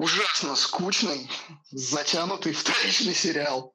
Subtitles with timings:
[0.00, 1.28] ужасно скучный,
[1.70, 3.70] затянутый вторичный сериал.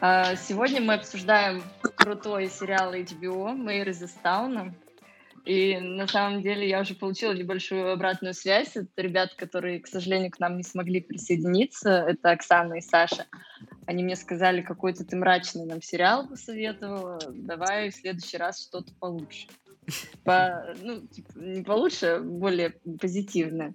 [0.00, 1.62] А, сегодня мы обсуждаем
[2.00, 4.74] крутой сериал HBO «Мэйр из Истауна».
[5.44, 10.30] И на самом деле я уже получила небольшую обратную связь от ребят, которые, к сожалению,
[10.30, 11.90] к нам не смогли присоединиться.
[12.08, 13.26] Это Оксана и Саша.
[13.86, 17.18] Они мне сказали, какой-то ты мрачный нам сериал посоветовала.
[17.28, 19.46] Давай в следующий раз что-то получше.
[20.24, 23.74] По, ну, типа, не получше, более позитивное.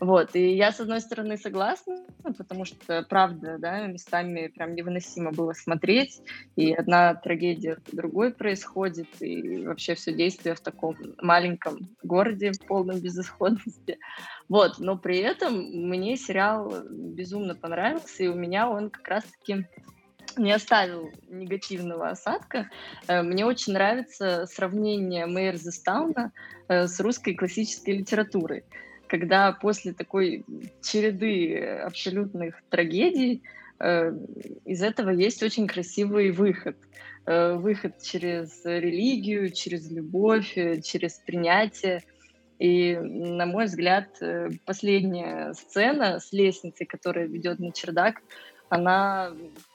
[0.00, 2.04] Вот, и я, с одной стороны, согласна,
[2.36, 6.20] потому что, правда, да, местами прям невыносимо было смотреть,
[6.56, 13.00] и одна трагедия другой происходит, и вообще все действие в таком маленьком городе, в полном
[13.00, 13.98] безысходности.
[14.48, 19.66] Вот, но при этом мне сериал безумно понравился, и у меня он как раз-таки
[20.36, 22.70] не оставил негативного осадка.
[23.06, 26.32] Э, мне очень нравится сравнение Мэйр Зестауна
[26.68, 28.64] э, с русской классической литературой
[29.06, 30.44] когда после такой
[30.82, 33.42] череды абсолютных трагедий
[33.78, 34.12] э,
[34.64, 36.76] из этого есть очень красивый выход.
[37.26, 42.02] Выход через религию, через любовь, через принятие.
[42.58, 44.20] И, на мой взгляд,
[44.66, 48.20] последняя сцена с лестницей, которая ведет на чердак,
[48.68, 49.32] она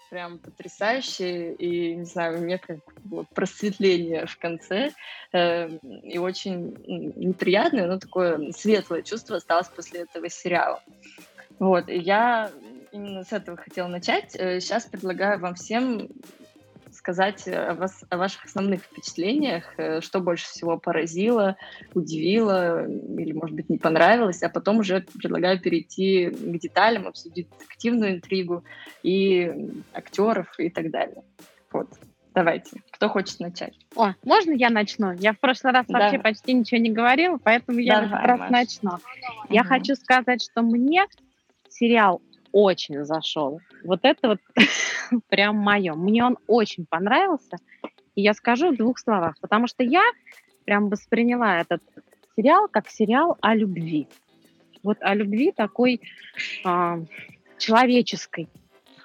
[0.09, 4.91] прям потрясающие, и, не знаю, у меня как было просветление в конце,
[5.31, 5.69] э,
[6.03, 6.75] и очень
[7.15, 10.81] неприятное, но такое светлое чувство осталось после этого сериала.
[11.59, 12.51] Вот, и я
[12.91, 14.31] именно с этого хотела начать.
[14.31, 16.09] Сейчас э, предлагаю вам всем
[16.99, 21.55] сказать о, вас, о ваших основных впечатлениях, э, что больше всего поразило,
[21.93, 28.15] удивило или, может быть, не понравилось, а потом уже предлагаю перейти к деталям, обсудить активную
[28.15, 28.63] интригу
[29.01, 29.51] и
[29.93, 31.23] актеров и так далее.
[31.71, 31.87] Вот.
[32.35, 32.81] Давайте.
[32.91, 33.73] Кто хочет начать?
[33.95, 35.13] О, можно я начну?
[35.13, 36.33] Я в прошлый раз вообще Давай.
[36.33, 38.49] почти ничего не говорила, поэтому я Давай, раз Маш.
[38.51, 38.91] начну.
[38.91, 38.99] Угу.
[39.49, 41.05] Я хочу сказать, что мне
[41.69, 42.21] сериал
[42.51, 43.61] очень зашел.
[43.83, 44.39] Вот это вот
[45.29, 45.93] прям мое.
[45.95, 47.57] Мне он очень понравился.
[48.15, 50.03] И я скажу в двух словах, потому что я
[50.65, 51.81] прям восприняла этот
[52.35, 54.07] сериал как сериал о любви.
[54.83, 56.01] Вот о любви такой
[56.63, 56.99] а,
[57.57, 58.47] человеческой.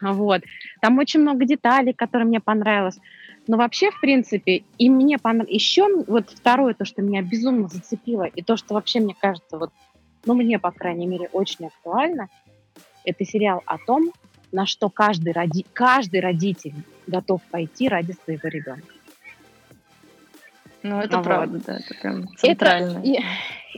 [0.00, 0.42] Вот.
[0.80, 2.98] Там очень много деталей, которые мне понравилось.
[3.46, 5.54] Но вообще, в принципе, и мне понравилось.
[5.54, 9.70] Еще вот второе, то, что меня безумно зацепило, и то, что вообще, мне кажется, вот,
[10.24, 12.28] ну, мне, по крайней мере, очень актуально–
[13.04, 14.12] это сериал о том,
[14.54, 15.66] на что каждый, роди...
[15.72, 16.74] каждый родитель
[17.08, 18.86] готов пойти ради своего ребенка.
[20.84, 21.66] Ну, это а правда, вот.
[21.66, 23.02] да, это прям центрально.
[23.02, 23.24] Это,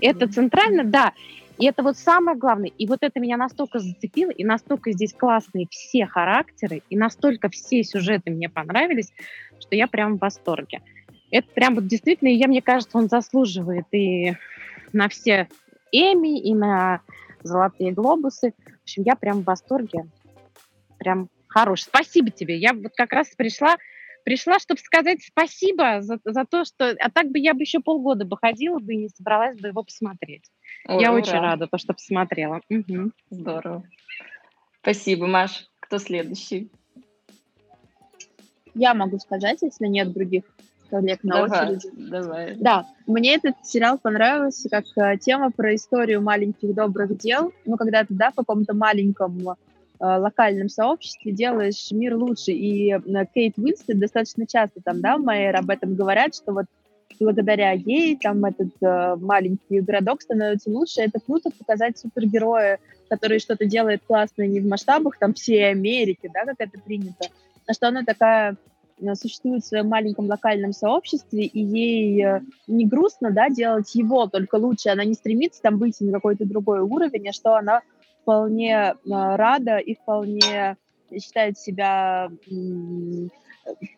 [0.03, 1.13] это центрально, да.
[1.59, 2.71] И это вот самое главное.
[2.77, 7.83] И вот это меня настолько зацепило, и настолько здесь классные все характеры, и настолько все
[7.83, 9.13] сюжеты мне понравились,
[9.59, 10.83] что я прям в восторге.
[11.31, 14.35] Это прям вот действительно, я, мне кажется, он заслуживает и
[14.93, 15.49] на все
[15.91, 17.01] Эми, и на
[17.43, 18.53] золотые глобусы.
[18.67, 20.05] В общем, я прям в восторге.
[21.07, 21.83] Прям хорош.
[21.83, 22.59] Спасибо тебе.
[22.59, 23.77] Я вот как раз пришла,
[24.25, 26.97] пришла, чтобы сказать спасибо за, за то, что...
[26.99, 29.85] А так бы я бы еще полгода бы ходила бы и не собралась бы его
[29.85, 30.51] посмотреть.
[30.89, 31.23] Ой, я ура.
[31.23, 32.61] очень рада, то, что посмотрела.
[32.71, 33.13] Угу.
[33.31, 33.85] Здорово.
[34.81, 35.69] Спасибо, Маш.
[35.79, 36.73] Кто следующий?
[38.75, 40.43] Я могу сказать, если нет других
[40.91, 41.91] коллег на давай, очереди.
[41.95, 42.57] Давай.
[42.57, 47.53] Да, мне этот сериал понравился как э, тема про историю маленьких добрых дел.
[47.65, 49.55] Ну, когда ты, да, в каком-то маленьком э,
[50.01, 52.53] локальном сообществе делаешь мир лучше.
[52.53, 56.67] И э, Кейт Уинслет достаточно часто там, да, Майер об этом говорят, что вот
[57.19, 61.01] благодаря ей там этот э, маленький городок становится лучше.
[61.01, 66.45] Это круто показать супергероя, который что-то делает классное не в масштабах там всей Америки, да,
[66.45, 67.29] как это принято,
[67.67, 68.57] а что она такая
[68.99, 74.27] Э, существует в своем маленьком локальном сообществе, и ей э, не грустно, да, делать его
[74.27, 77.83] только лучше, она не стремится там выйти на какой-то другой уровень, а что она
[78.27, 80.77] вполне э, рада и вполне
[81.17, 82.29] считает себя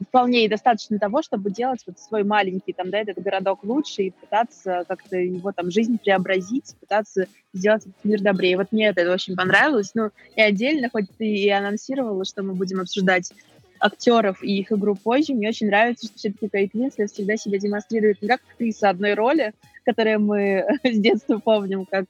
[0.09, 4.11] вполне и достаточно того, чтобы делать вот свой маленький там, да, этот городок лучше и
[4.11, 8.57] пытаться как-то его там жизнь преобразить, пытаться сделать этот мир добрее.
[8.57, 9.93] Вот мне это очень понравилось.
[9.95, 13.33] Ну, и отдельно, хоть ты и анонсировала, что мы будем обсуждать
[13.81, 18.21] актеров и их игру позже, мне очень нравится, что все-таки Кейт Уинслет всегда себя демонстрирует
[18.23, 19.53] не как актриса одной роли,
[19.85, 22.07] которую мы с детства помним, как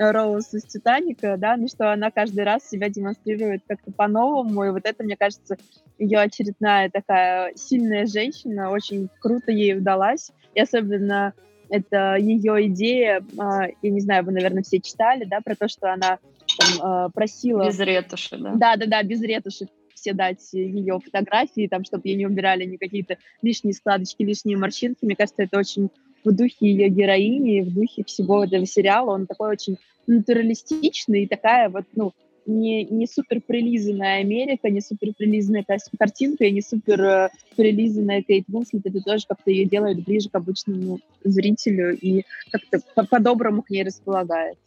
[0.00, 4.86] Роуз из «Титаника», да, но что она каждый раз себя демонстрирует как-то по-новому, и вот
[4.86, 5.58] это, мне кажется,
[5.98, 11.34] ее очередная такая сильная женщина, очень круто ей удалась, и особенно
[11.68, 15.92] это ее идея, а, я не знаю, вы, наверное, все читали, да, про то, что
[15.92, 16.18] она
[16.58, 17.66] там, а, просила...
[17.66, 18.54] Без ретуши, да?
[18.54, 23.74] Да-да-да, без ретуши все дать ее фотографии, там, чтобы ей не убирали ни какие-то лишние
[23.74, 25.04] складочки, лишние морщинки.
[25.04, 25.90] Мне кажется, это очень
[26.24, 29.12] в духе ее героини, в духе всего этого сериала.
[29.12, 29.76] Он такой очень
[30.06, 32.12] натуралистичный, и такая вот, ну,
[32.46, 35.64] не, не супер прилизанная Америка, не супер прилизанная
[35.98, 38.86] картинка и не супер прилизанная Кейт Уинслет.
[38.86, 44.58] Это тоже как-то ее делает ближе к обычному зрителю и как-то по-доброму к ней располагает.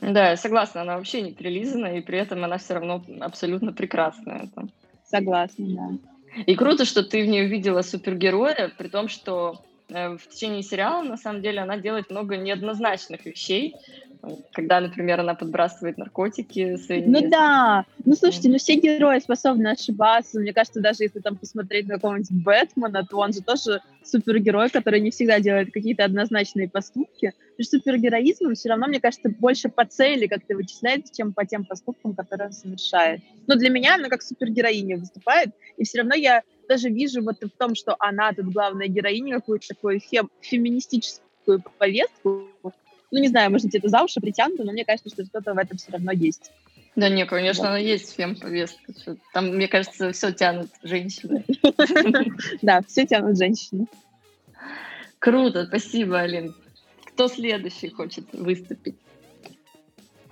[0.00, 4.48] Да, я согласна, она вообще не прилизана, и при этом она все равно абсолютно прекрасная.
[5.08, 6.42] Согласна, да.
[6.44, 11.16] И круто, что ты в ней увидела супергероя, при том, что в течение сериала, на
[11.16, 13.76] самом деле, она делает много неоднозначных вещей,
[14.52, 16.76] когда, например, она подбрасывает наркотики.
[17.06, 20.40] Ну да, ну слушайте, ну все герои способны ошибаться.
[20.40, 25.00] Мне кажется, даже если там посмотреть на какого-нибудь Бэтмена, то он же тоже супергерой, который
[25.00, 27.32] не всегда делает какие-то однозначные поступки.
[27.58, 32.14] И супергероизм все равно, мне кажется, больше по цели как-то вычисляется, чем по тем поступкам,
[32.14, 33.20] которые он совершает.
[33.46, 37.50] Но для меня она как супергероиня выступает, и все равно я даже вижу вот в
[37.50, 42.48] том, что она тут главная героиня, какую-то такую фем- феминистическую повестку,
[43.10, 45.58] ну, не знаю, может быть, это за уши притянуто, но мне кажется, что что-то в
[45.58, 46.50] этом все равно есть.
[46.96, 47.68] Да не, конечно, да.
[47.70, 49.16] она есть фем-повестка.
[49.32, 51.44] Там, мне кажется, все тянут женщины.
[52.62, 53.86] Да, все тянут женщины.
[55.18, 56.54] Круто, спасибо, Алин.
[57.04, 58.96] Кто следующий хочет выступить?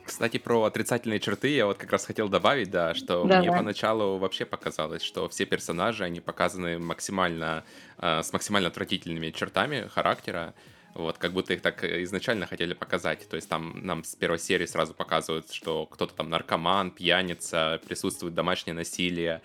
[0.04, 3.40] Кстати, про отрицательные черты я вот как раз хотел добавить, да, что Давай.
[3.40, 7.64] мне поначалу вообще показалось, что все персонажи, они показаны максимально,
[7.98, 10.54] э, с максимально отвратительными чертами характера,
[10.94, 13.28] вот, как будто их так э, изначально хотели показать.
[13.28, 18.34] То есть там нам с первой серии сразу показывают, что кто-то там наркоман, пьяница, присутствует
[18.34, 19.40] домашнее насилие,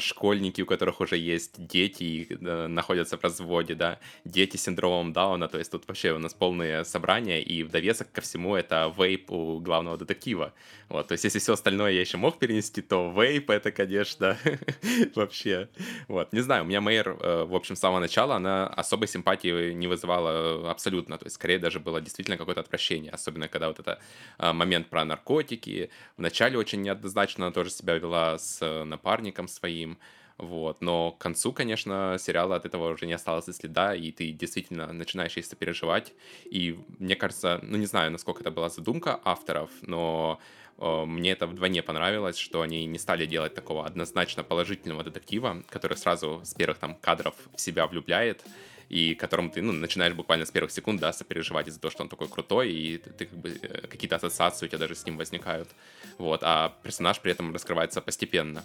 [0.00, 5.12] школьники, у которых уже есть дети и э, находятся в разводе, да, дети с синдромом
[5.12, 8.92] Дауна, то есть тут вообще у нас полные собрания, и в довесок ко всему это
[8.96, 10.52] вейп у главного детектива.
[10.88, 14.36] Вот, то есть если все остальное я еще мог перенести, то вейп это, конечно,
[15.14, 15.68] вообще.
[16.08, 19.72] Вот, не знаю, у меня Мэйр, э, в общем, с самого начала, она особой симпатии
[19.72, 24.00] не вызывала абсолютно, то есть скорее даже было действительно какое-то отвращение, особенно когда вот это
[24.38, 29.98] момент про наркотики, вначале очень неоднозначно она тоже себя вела с напарником, с своим,
[30.40, 30.80] вот.
[30.80, 34.92] Но к концу, конечно, сериала от этого уже не осталось и следа, и ты действительно
[34.92, 36.14] начинаешь ей переживать.
[36.44, 40.40] И мне кажется, ну не знаю, насколько это была задумка авторов, но
[40.78, 45.98] э, мне это вдвойне понравилось, что они не стали делать такого однозначно положительного детектива, который
[45.98, 48.42] сразу с первых там кадров в себя влюбляет,
[48.88, 52.08] и которым ты ну, начинаешь буквально с первых секунд да, сопереживать из-за того, что он
[52.08, 55.18] такой крутой, и ты, ты как бы э, какие-то ассоциации у тебя даже с ним
[55.18, 55.68] возникают.
[56.16, 58.64] Вот, а персонаж при этом раскрывается постепенно.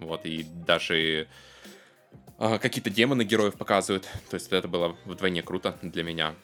[0.00, 1.28] Вот, и даже
[2.38, 4.04] а, какие-то демоны героев показывают.
[4.28, 6.34] То есть это было вдвойне круто для меня.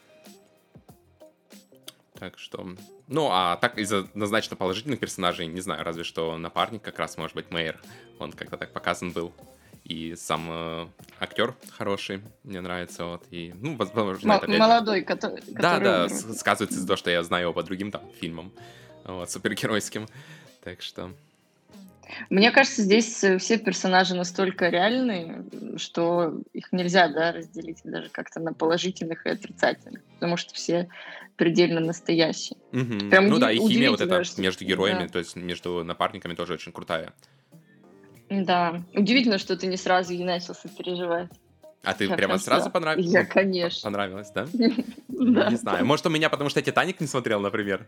[2.19, 2.67] Так что...
[3.09, 7.35] Ну, а так из однозначно положительных персонажей, не знаю, разве что напарник как раз, может
[7.35, 7.81] быть, Мэйр.
[8.19, 9.35] Он как-то так показан был.
[9.85, 10.87] И сам э,
[11.19, 13.05] актер хороший, мне нравится.
[13.05, 15.43] Вот, и, ну, возможно, это, Молодой, который...
[15.49, 18.53] Да, да, сказывается из-за того, что я знаю его по другим там фильмам,
[19.05, 20.07] вот, супергеройским.
[20.63, 21.11] Так что...
[22.31, 25.44] Мне кажется, здесь э, все персонажи настолько реальные,
[25.76, 30.88] что их нельзя да, разделить даже как-то на положительных и отрицательных, потому что все
[31.37, 32.58] предельно настоящие.
[32.72, 33.10] Угу.
[33.10, 35.08] Прям ну да, и химия вот эта между героями, да.
[35.08, 37.13] то есть между напарниками тоже очень крутая.
[38.29, 41.31] Да, удивительно, что ты не сразу ей начал сопереживать.
[41.82, 43.10] А ты я прямо сразу понравилась?
[43.10, 43.82] Я, конечно.
[43.82, 44.46] Понравилась, да?
[45.08, 45.51] Да.
[45.51, 45.84] Не знаю.
[45.86, 47.86] Может, у меня, потому что я «Титаник» не смотрел, например.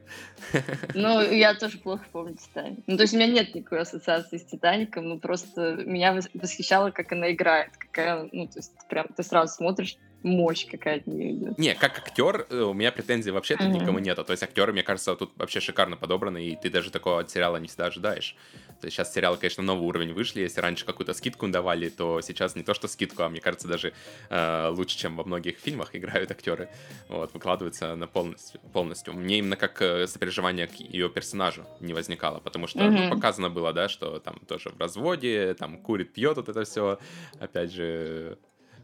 [0.94, 2.78] Ну, я тоже плохо помню «Титаник».
[2.86, 7.10] Ну, то есть у меня нет никакой ассоциации с «Титаником», ну, просто меня восхищало, как
[7.10, 7.76] она играет.
[7.76, 11.58] Какая, ну, то есть прям ты сразу смотришь, мощь какая-то не идет.
[11.58, 13.80] Не, как актер, э, у меня претензий вообще тут mm-hmm.
[13.80, 14.24] никому нету.
[14.24, 17.58] То есть актеры, мне кажется, тут вообще шикарно подобраны, и ты даже такого от сериала
[17.58, 18.36] не всегда ожидаешь.
[18.82, 20.40] Сейчас сериалы, конечно, новый уровень вышли.
[20.40, 23.92] Если раньше какую-то скидку давали, то сейчас не то что скидку, а мне кажется, даже
[24.30, 26.68] э, лучше, чем во многих фильмах играют актеры.
[27.08, 28.60] Вот, выкладываются на полностью.
[28.72, 29.14] полностью.
[29.14, 33.08] Мне именно как э, сопереживание к ее персонажу не возникало, потому что mm-hmm.
[33.08, 36.98] ну, показано было, да, что там тоже в разводе, там курит, пьет вот это все.
[37.38, 38.38] Опять же,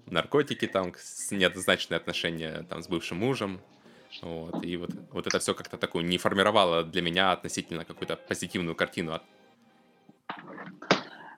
[0.06, 0.92] наркотики, там,
[1.30, 3.60] неоднозначные отношения там, с бывшим мужем.
[4.22, 8.74] Вот, и вот, вот это все как-то такую не формировало для меня относительно какую-то позитивную
[8.74, 9.20] картину.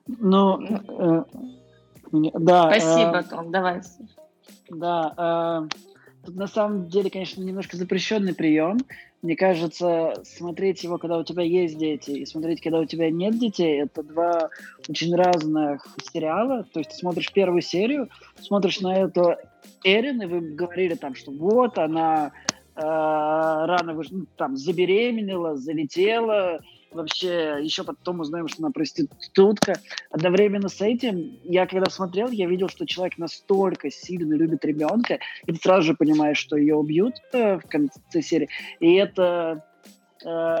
[0.07, 1.23] Ну, э.
[2.11, 3.81] Да, Спасибо, э, Том, давай.
[4.69, 8.79] Да, э, тут на самом деле, конечно, немножко запрещенный прием.
[9.23, 13.39] Мне кажется, смотреть его, когда у тебя есть дети, и смотреть, когда у тебя нет
[13.39, 14.49] детей, это два
[14.87, 16.65] очень разных сериала.
[16.73, 18.09] То есть ты смотришь первую серию,
[18.41, 19.37] смотришь на эту
[19.83, 22.33] Эрин, и вы говорили там, что вот она
[22.75, 24.11] э, рано выш...
[24.11, 26.59] ну, там забеременела, залетела,
[26.93, 29.73] вообще еще потом узнаем, что она проститутка.
[30.09, 35.51] Одновременно с этим, я когда смотрел, я видел, что человек настолько сильно любит ребенка, и
[35.51, 38.49] ты сразу же понимаешь, что ее убьют э, в конце серии.
[38.79, 39.65] И это
[40.25, 40.57] э,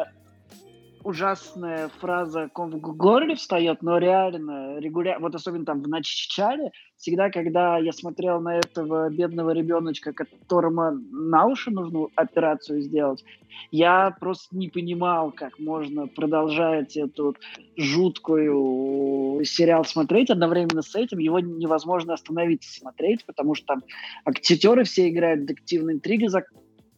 [1.03, 7.77] ужасная фраза в горле встает, но реально, регулярно, вот особенно там в начале, всегда, когда
[7.77, 13.23] я смотрел на этого бедного ребеночка, которому на уши нужно операцию сделать,
[13.71, 17.35] я просто не понимал, как можно продолжать эту
[17.77, 20.29] жуткую сериал смотреть.
[20.29, 23.83] Одновременно с этим его невозможно остановиться смотреть, потому что там
[24.25, 26.27] актеры все играют детективные интриги,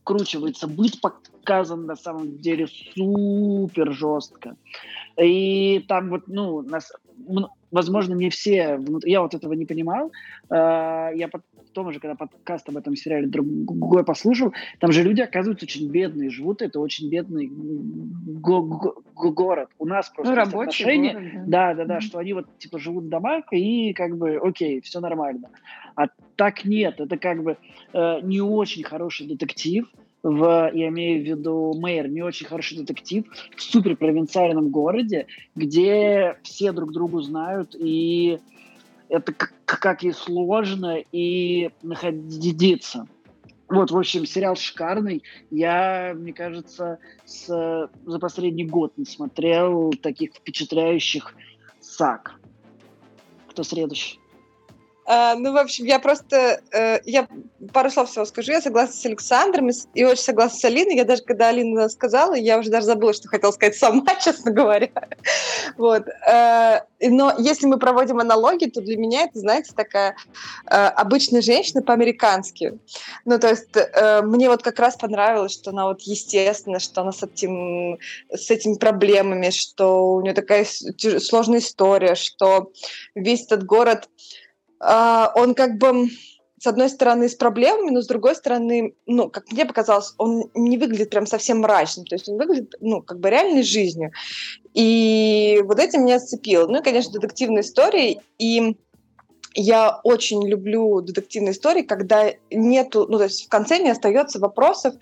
[0.05, 4.55] закручивается, быт показан на самом деле супер жестко.
[5.19, 6.91] И там вот, ну, нас,
[7.71, 10.12] возможно, не все, я вот этого не понимал.
[10.50, 11.27] А, я
[11.75, 16.29] потом уже, когда подкаст об этом сериале другой послушал, там же люди, оказываются, очень бедные
[16.29, 17.51] живут, это очень бедный
[19.13, 19.70] город.
[19.77, 21.74] У нас просто ну, рабочий отношения, город, да.
[21.74, 25.01] да, да, да, что они вот типа живут в домах и как бы, окей, все
[25.01, 25.50] нормально.
[25.96, 26.05] А
[26.38, 27.58] так нет, это как бы
[27.91, 29.86] э, не очень хороший детектив,
[30.24, 36.38] в, я имею в виду Мэйр, не очень хороший детектив в супер провинциальном городе, где
[36.41, 38.39] все друг другу знают, и
[39.09, 43.07] это как, и сложно и находиться.
[43.67, 45.24] Вот, в общем, сериал шикарный.
[45.50, 47.47] Я, мне кажется, с,
[48.05, 51.33] за последний год не смотрел таких впечатляющих
[51.79, 52.39] саг.
[53.50, 54.19] Кто следующий?
[55.05, 57.27] А, ну, в общем, я просто, э, я
[57.71, 58.51] пару слов всего скажу.
[58.51, 60.95] Я согласна с Александром и, и очень согласна с Алиной.
[60.95, 64.89] Я даже, когда Алина сказала, я уже даже забыла, что хотела сказать сама, честно говоря.
[65.77, 66.07] Вот.
[66.27, 70.15] Э, но если мы проводим аналогии, то для меня это, знаете, такая
[70.65, 72.79] э, обычная женщина по-американски.
[73.25, 77.12] Ну, то есть э, мне вот как раз понравилось, что она вот естественно, что она
[77.12, 78.00] с, этим,
[78.31, 82.71] с этими проблемами, что у нее такая сложная история, что
[83.13, 84.09] весь этот город
[84.79, 86.10] а, он как бы
[86.58, 90.79] с одной стороны, с проблемами, но с другой стороны, ну, как мне показалось, он не
[90.79, 94.12] выглядит прям совсем мрачным, то есть он выглядит, ну, как бы реальной жизнью.
[94.74, 96.67] И вот этим меня зацепило.
[96.67, 98.20] Ну и, конечно, детективные истории.
[98.39, 98.75] И
[99.55, 104.93] я очень люблю детективные истории, когда нету, ну, то есть в конце не остается вопросов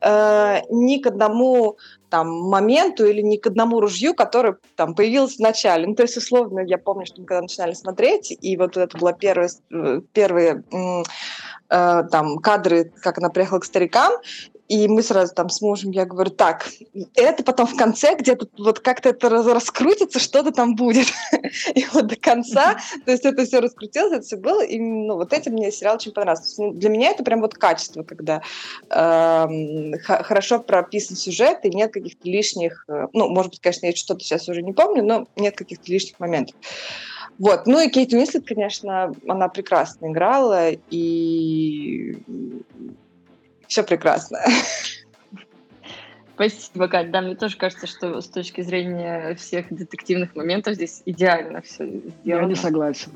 [0.00, 1.76] э, ни к одному
[2.08, 5.86] там моменту или ни к одному ружью, которое там появилось в начале.
[5.86, 9.12] Ну, то есть, условно, я помню, что мы когда начинали смотреть, и вот это было
[9.12, 10.64] первые, э, первые
[11.70, 14.12] э, там кадры, как она приехала к старикам,
[14.70, 16.68] и мы сразу там с мужем, я говорю, так,
[17.16, 21.08] это потом в конце где-то вот как-то это раскрутится, что-то там будет.
[21.74, 25.32] и вот до конца, то есть это все раскрутилось, это все было, и ну, вот
[25.32, 26.70] этим мне сериал очень понравился.
[26.70, 28.42] Для меня это прям вот качество, когда
[28.88, 34.20] э, хорошо прописан сюжет, и нет каких-то лишних, э, ну, может быть, конечно, я что-то
[34.20, 36.54] сейчас уже не помню, но нет каких-то лишних моментов.
[37.40, 37.66] Вот.
[37.66, 42.18] Ну и Кейт Уинслет, конечно, она прекрасно играла, и
[43.66, 44.40] все прекрасно.
[46.34, 47.10] Спасибо, Кать.
[47.10, 52.14] Да, мне тоже кажется, что с точки зрения всех детективных моментов здесь идеально все сделано.
[52.24, 53.12] Я не согласен.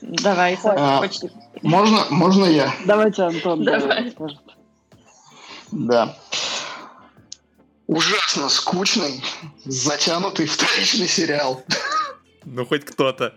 [0.00, 1.30] Давай, а, почти.
[1.62, 2.72] Можно, можно я?
[2.84, 3.64] Давайте, Антон.
[3.64, 4.12] Давай.
[5.70, 6.16] Да.
[7.86, 9.22] Ужасно скучный,
[9.64, 11.62] затянутый вторичный сериал.
[12.52, 13.34] Ну, хоть кто-то.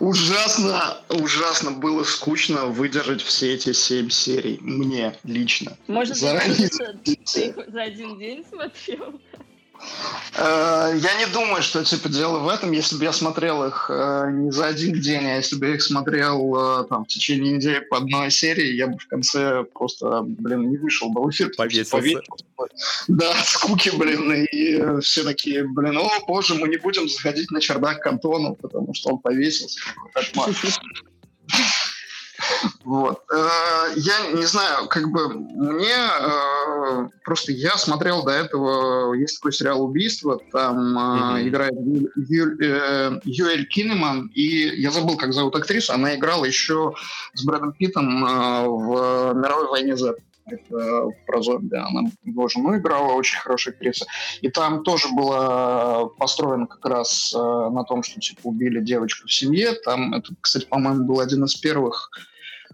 [0.00, 4.58] Ужасно, ужасно было скучно выдержать все эти семь серий.
[4.60, 5.76] Мне лично.
[5.88, 6.26] Может ты
[7.46, 9.20] их за один день смотрел?
[10.34, 12.72] Э, я не думаю, что типа дело в этом.
[12.72, 15.82] Если бы я смотрел их э, не за один день, а если бы я их
[15.82, 20.70] смотрел э, там в течение недели по одной серии, я бы в конце просто, блин,
[20.70, 21.50] не вышел бы в эфир.
[21.56, 22.20] Повесился.
[23.08, 28.00] Да, скуки, блин, и все такие, блин, о боже, мы не будем заходить на чердак
[28.00, 29.80] к Антону, потому что он повесился.
[32.84, 33.22] Вот.
[33.32, 33.48] Э,
[33.96, 39.82] я не знаю, как бы мне э, просто я смотрел до этого, есть такой сериал
[39.82, 41.48] «Убийство», там mm-hmm.
[41.48, 42.56] играет Ю,
[43.24, 46.94] Юэль Кинеман, и я забыл, как зовут актрису, она играла еще
[47.34, 50.14] с Брэдом Питтом в «Мировой войне Z».
[50.46, 51.76] это про зомби.
[51.76, 54.06] Она его жену играла, очень хорошая актриса.
[54.40, 59.32] И там тоже было построено как раз э, на том, что типа убили девочку в
[59.32, 59.72] семье.
[59.84, 62.10] Там, это, кстати, по-моему, был один из первых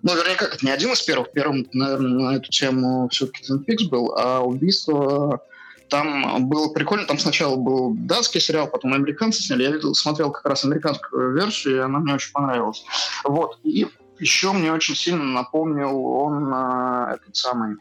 [0.02, 1.32] ну, вернее, как это не один из первых.
[1.32, 5.42] Первым, наверное, на эту тему все-таки Peaks был, а убийство
[5.88, 9.62] там было прикольно, там сначала был датский сериал, потом американцы сняли.
[9.62, 12.84] Я видел, смотрел как раз американскую версию, и она мне очень понравилась.
[13.24, 13.58] Вот.
[13.64, 13.86] И
[14.18, 17.76] еще мне очень сильно напомнил он э, этот самый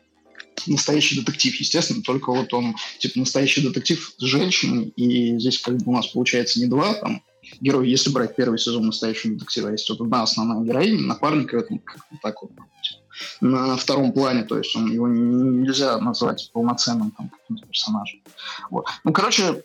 [0.65, 5.91] настоящий детектив, естественно, только вот он, типа, настоящий детектив с женщиной, и здесь как бы
[5.91, 7.21] у нас получается не два там
[7.61, 11.79] героя, если брать первый сезон настоящего детектива, есть вот одна основная героиня, напарник в этом
[11.79, 12.51] как так вот
[13.41, 17.31] на втором плане, то есть он, его нельзя назвать полноценным там,
[17.67, 18.21] персонажем.
[18.69, 18.85] Вот.
[19.03, 19.63] Ну, короче,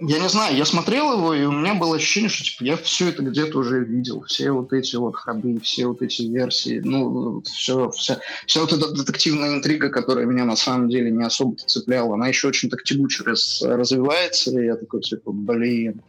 [0.00, 3.10] я не знаю, я смотрел его, и у меня было ощущение, что типа, я все
[3.10, 4.24] это где-то уже видел.
[4.26, 8.90] Все вот эти вот ходы, все вот эти версии, ну, все, вся, вся вот эта
[8.92, 13.24] детективная интрига, которая меня на самом деле не особо цепляла, она еще очень так тягуче
[13.24, 16.00] раз, развивается, и я такой, типа, блин,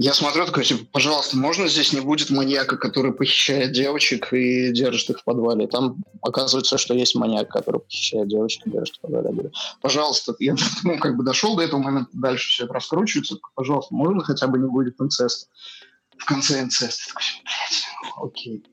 [0.00, 5.10] я смотрю, такой, типа, пожалуйста, можно здесь не будет маньяка, который похищает девочек и держит
[5.10, 5.66] их в подвале?
[5.66, 9.26] Там оказывается, что есть маньяк, который похищает девочек и держит в подвале.
[9.26, 9.52] Я говорю,
[9.82, 14.46] пожалуйста, я ну, как бы дошел до этого момента, дальше все раскручивается, пожалуйста, можно хотя
[14.46, 15.48] бы не будет инцеста?
[16.16, 17.08] В конце инцеста.
[17.08, 18.64] Такой, блядь, окей.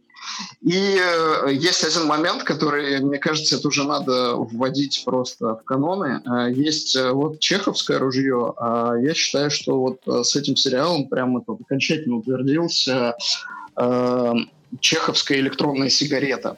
[0.62, 6.22] И э, есть один момент, который, мне кажется, это уже надо вводить просто в каноны.
[6.25, 8.53] Э, есть э, вот чеховское ружье.
[8.58, 13.15] А я считаю, что вот с этим сериалом прямо это окончательно утвердился
[14.79, 16.58] чеховская электронная сигарета.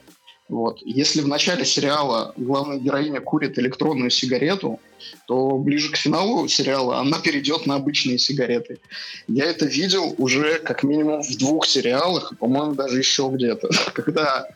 [0.50, 0.80] Вот.
[0.82, 4.80] Если в начале сериала главная героиня курит электронную сигарету,
[5.28, 8.80] то ближе к финалу сериала она перейдет на обычные сигареты.
[9.28, 13.70] Я это видел уже как минимум в двух сериалах, по-моему, даже еще где-то.
[13.94, 14.48] Когда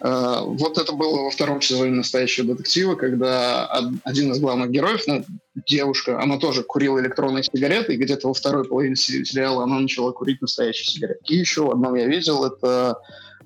[0.00, 3.66] э, вот это было во втором сезоне «Настоящего детектива», когда
[4.02, 5.24] один из главных героев, ну,
[5.66, 10.42] девушка, она тоже курила электронные сигареты, и где-то во второй половине сериала она начала курить
[10.42, 11.20] настоящие сигареты.
[11.28, 12.98] И еще одном я видел, это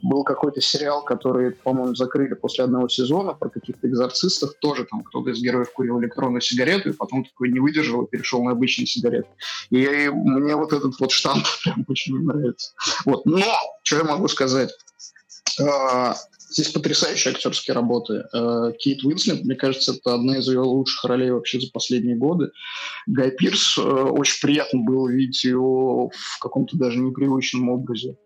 [0.03, 4.55] был какой-то сериал, который, по-моему, закрыли после одного сезона про каких-то экзорцистов.
[4.61, 8.43] Тоже там кто-то из героев курил электронную сигарету, и потом такой не выдержал и перешел
[8.43, 9.29] на обычные сигареты.
[9.71, 12.73] И мне вот этот вот штамп прям очень нравится.
[13.05, 13.25] Вот.
[13.27, 13.43] Но,
[13.83, 14.71] что я могу сказать?
[15.61, 16.17] А,
[16.51, 18.25] здесь потрясающие актерские работы.
[18.33, 22.51] А, Кейт Уинслет, мне кажется, это одна из ее лучших ролей вообще за последние годы.
[23.07, 28.17] Гай Пирс, а, очень приятно было видеть его в каком-то даже непривычном образе.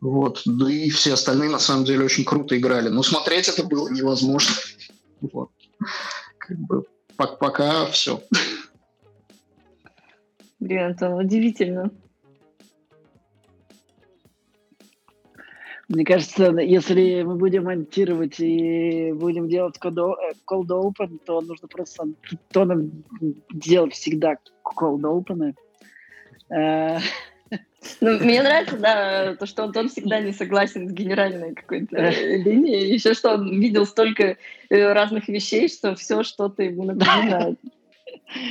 [0.00, 0.42] Вот.
[0.44, 2.88] Да и все остальные, на самом деле, очень круто играли.
[2.88, 4.54] Но смотреть это было невозможно.
[5.20, 5.50] Вот.
[6.38, 6.84] Как бы
[7.16, 8.22] пока все.
[10.60, 11.90] Блин, это удивительно.
[15.88, 22.08] Мне кажется, если мы будем монтировать и будем делать cold open, то нужно просто
[22.50, 23.04] тоном
[23.52, 25.54] делать всегда cold open.
[27.50, 27.56] Э,
[28.00, 32.92] ну, мне нравится, да, то, что Антон всегда не согласен с генеральной какой-то линией.
[32.92, 34.36] Еще что он видел столько
[34.68, 37.58] э, разных вещей, что все что-то ему напоминает.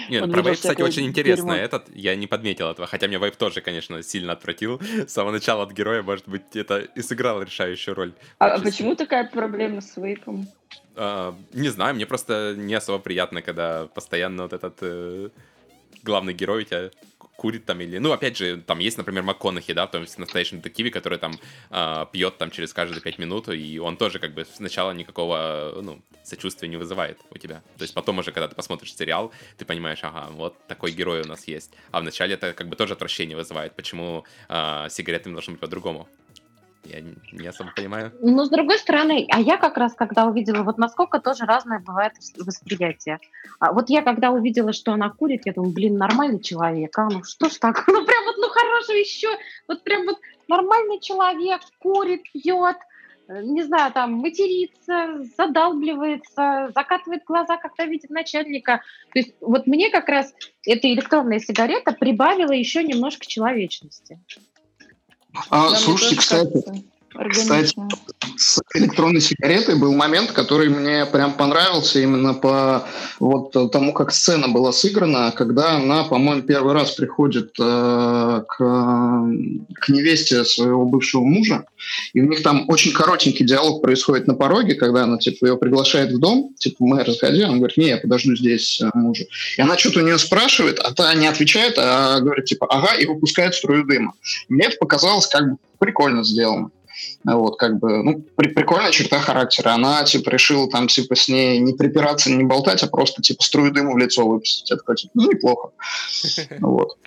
[0.10, 1.52] Нет, Он про вейп, кстати, очень интересно.
[1.52, 4.80] Этот я не подметил этого, хотя мне вейп тоже, конечно, сильно отвратил.
[4.82, 8.14] С самого начала от героя, может быть, это и сыграло решающую роль.
[8.40, 10.48] А почему такая проблема с вейпом?
[10.96, 15.30] А, не знаю, мне просто не особо приятно, когда постоянно вот этот э,
[16.04, 16.92] главный герой у тебя
[17.36, 17.98] курит там или...
[17.98, 21.34] Ну, опять же, там есть, например, МакКонахи, да, в том в настоящем детективе, который там
[21.70, 26.02] э, пьет там через каждые пять минут, и он тоже как бы сначала никакого, ну,
[26.24, 27.62] сочувствия не вызывает у тебя.
[27.78, 31.28] То есть потом уже, когда ты посмотришь сериал, ты понимаешь, ага, вот такой герой у
[31.28, 31.72] нас есть.
[31.92, 36.08] А вначале это как бы тоже отвращение вызывает, почему э, сигаретами должны быть по-другому.
[36.86, 38.12] Я не особо понимаю.
[38.22, 42.14] Но с другой стороны, а я как раз, когда увидела, вот насколько тоже разное бывает
[42.38, 43.20] восприятие.
[43.60, 47.24] А вот я когда увидела, что она курит, я думаю, блин, нормальный человек, а ну
[47.24, 49.30] что ж так, ну прям вот, ну хорошо еще,
[49.68, 52.78] вот прям вот нормальный человек курит, пьет,
[53.28, 58.82] э, не знаю, там, матерится, задалбливается, закатывает глаза, когда видит начальника.
[59.14, 60.34] То есть вот мне как раз
[60.66, 64.20] эта электронная сигарета прибавила еще немножко человечности.
[65.50, 66.64] А, слушайте, кстати,
[67.30, 67.76] кстати,
[68.38, 72.88] с электронной сигаретой был момент, который мне прям понравился именно по
[73.20, 79.90] вот тому, как сцена была сыграна, когда она, по-моему, первый раз приходит э, к, к
[79.90, 81.66] невесте своего бывшего мужа,
[82.14, 86.12] и у них там очень коротенький диалог происходит на пороге, когда она типа ее приглашает
[86.12, 89.26] в дом, типа мы расходи, он говорит, не, я подожду здесь э, мужа.
[89.58, 93.06] И она что-то у нее спрашивает, а та не отвечает, а говорит типа, ага, и
[93.06, 94.14] выпускает струю дыма.
[94.50, 96.72] Мне это показалось как бы прикольно сделано.
[97.26, 99.72] Вот, как бы, ну, при, прикольная черта характера.
[99.72, 103.72] Она, типа, решила там, типа, с ней не припираться, не болтать, а просто, типа, струю
[103.72, 104.72] дыму в лицо выпустить.
[104.72, 105.72] Это, типа, ну, неплохо.
[106.60, 106.98] Вот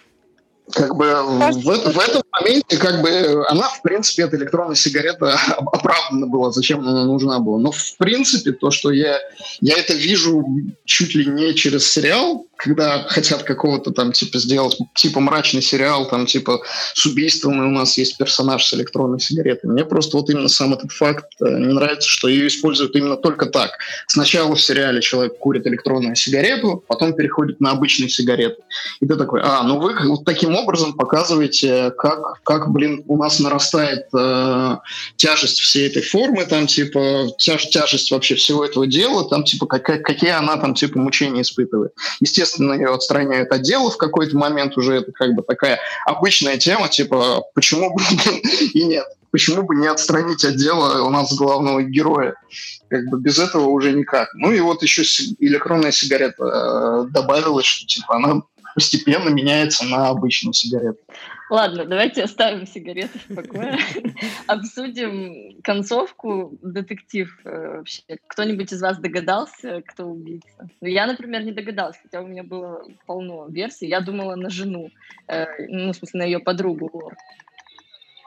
[0.72, 6.26] как бы в, в этом моменте, как бы она, в принципе, эта электронная сигарета оправдана
[6.26, 7.58] была, зачем она нужна была.
[7.58, 9.18] Но, в принципе, то, что я,
[9.60, 10.44] я это вижу
[10.84, 16.26] чуть ли не через сериал, когда хотят какого-то там, типа, сделать, типа, мрачный сериал, там,
[16.26, 16.60] типа,
[16.92, 19.70] с убийством, и у нас есть персонаж с электронной сигаретой.
[19.70, 23.46] Мне просто вот именно сам этот факт э, не нравится, что ее используют именно только
[23.46, 23.70] так.
[24.08, 28.60] Сначала в сериале человек курит электронную сигарету, потом переходит на обычную сигарету.
[29.00, 33.40] И ты такой, а, ну вы вот таким образом показываете, как, как блин, у нас
[33.40, 34.76] нарастает э,
[35.16, 39.84] тяжесть всей этой формы, там, типа, тяж, тяжесть вообще всего этого дела, там, типа, как,
[39.84, 41.92] какие она там, типа, мучения испытывает.
[42.20, 46.88] Естественно, ее отстраняют от дела в какой-то момент, уже это как бы такая обычная тема,
[46.88, 48.02] типа, почему бы
[48.74, 52.34] и нет почему бы не отстранить от дела у нас главного героя?
[52.88, 54.32] Как бы без этого уже никак.
[54.34, 55.02] Ну и вот еще
[55.38, 58.42] электронная сигарета э, добавилась, что типа она
[58.78, 61.00] постепенно меняется на обычную сигарету.
[61.50, 63.76] Ладно, давайте оставим сигареты в покое.
[64.46, 68.02] Обсудим концовку, детектив э, вообще.
[68.28, 70.70] Кто-нибудь из вас догадался, кто убийца?
[70.80, 73.88] Ну, я, например, не догадалась, хотя у меня было полно версий.
[73.88, 74.90] Я думала на жену,
[75.26, 77.12] э, ну, в смысле, на ее подругу.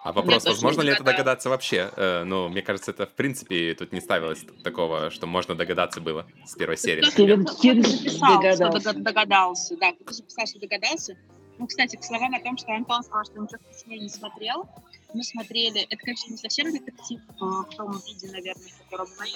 [0.03, 1.91] А вопрос, Нет, возможно ли это догадаться вообще?
[1.95, 6.25] Э, ну, мне кажется, это в принципе тут не ставилось такого, что можно догадаться было
[6.45, 7.03] с первой серии.
[7.03, 7.85] Стивен Кинг
[8.19, 8.93] догадался.
[8.93, 9.77] догадался.
[9.77, 11.15] Да, кто записал, что догадался.
[11.59, 14.67] Ну, кстати, к словам о том, что Антон сказал, что ничего вкуснее не смотрел,
[15.13, 19.27] мы смотрели, это, конечно, не совсем детектив э, в том виде, наверное, в котором мы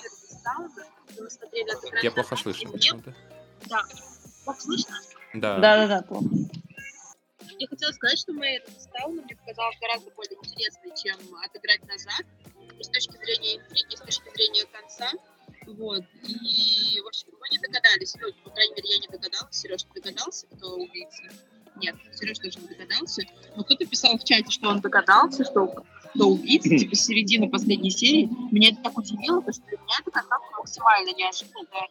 [1.19, 2.67] мы смотрели Я плохо слышу.
[3.67, 3.81] Да.
[4.43, 4.95] Плохо слышно?
[5.33, 5.59] Да.
[5.59, 6.25] Да, да, да, плохо.
[7.59, 12.25] Я хотела сказать, что моя Стауна мне показалась гораздо более интересной, чем отыграть назад,
[12.79, 15.11] с точки зрения интриги, с точки зрения конца.
[15.67, 16.03] Вот.
[16.23, 19.55] И, в общем, мы не догадались, ну, по крайней мере, я не догадалась.
[19.55, 21.23] Сереж, ты догадался, кто убийца?
[21.77, 23.23] Нет, Сереж тоже не догадался.
[23.55, 27.91] Но кто-то писал в чате, что он догадался, что кто убийца, типа, с середины последней
[27.91, 28.29] серии.
[28.51, 31.87] Меня это так удивило, потому что для меня это как максимально неожиданно.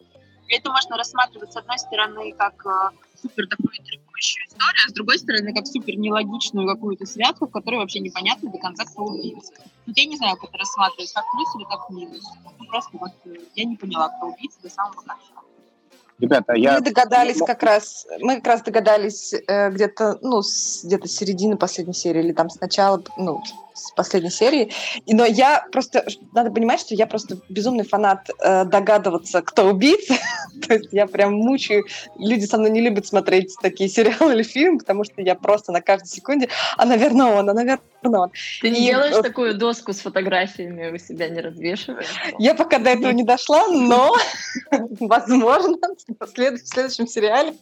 [0.49, 3.73] Это можно рассматривать, с одной стороны, как э, супер такую
[4.15, 8.51] интригующую историю, а с другой стороны, как супер нелогичную какую-то связку, в которой вообще непонятно
[8.51, 9.53] до конца, кто убийца.
[9.87, 12.25] Вот я не знаю, как это рассматривать, как плюс или как минус.
[12.59, 15.19] Ну, просто вот э, я не поняла, кто убийца до самого конца.
[16.19, 16.75] Ребята, я...
[16.75, 21.57] Мы догадались как раз, мы как раз догадались э, где-то, ну, с, где-то с середины
[21.57, 23.43] последней серии или там сначала, ну,
[23.75, 24.73] с последней серии.
[25.07, 30.15] Но я просто, надо понимать, что я просто безумный фанат э, догадываться, кто убийца.
[30.67, 31.85] То есть я прям мучаю.
[32.17, 35.81] Люди со мной не любят смотреть такие сериалы или фильмы, потому что я просто на
[35.81, 38.31] каждой секунде, а, наверное, он, а, наверное, он.
[38.61, 38.87] Ты не и...
[38.87, 42.07] делаешь такую доску с фотографиями, у себя не развешиваешь?
[42.39, 44.15] Я пока до этого не дошла, но,
[45.01, 45.77] возможно,
[46.21, 47.55] в следующем сериале.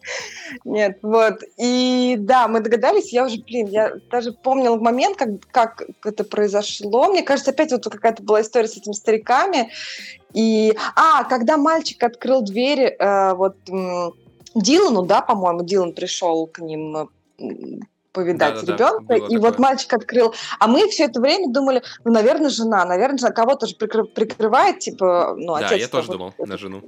[0.65, 1.43] Нет, вот.
[1.57, 7.09] И да, мы догадались, я уже, блин, я даже помнила момент, как, как это произошло.
[7.09, 9.71] Мне кажется, опять вот какая-то была история с этими стариками.
[10.33, 13.57] И, а, когда мальчик открыл дверь, э, вот
[14.55, 17.09] Дилану, да, по-моему, Дилан пришел к ним
[18.13, 19.05] повидать да, да, ребенка.
[19.09, 19.41] Да, и такое.
[19.41, 20.35] вот мальчик открыл.
[20.59, 24.79] А мы все это время думали, ну, наверное, жена, наверное, жена кого-то же прикры- прикрывает,
[24.81, 25.71] типа, ну, отец.
[25.71, 26.83] Да, я тоже думал на жену.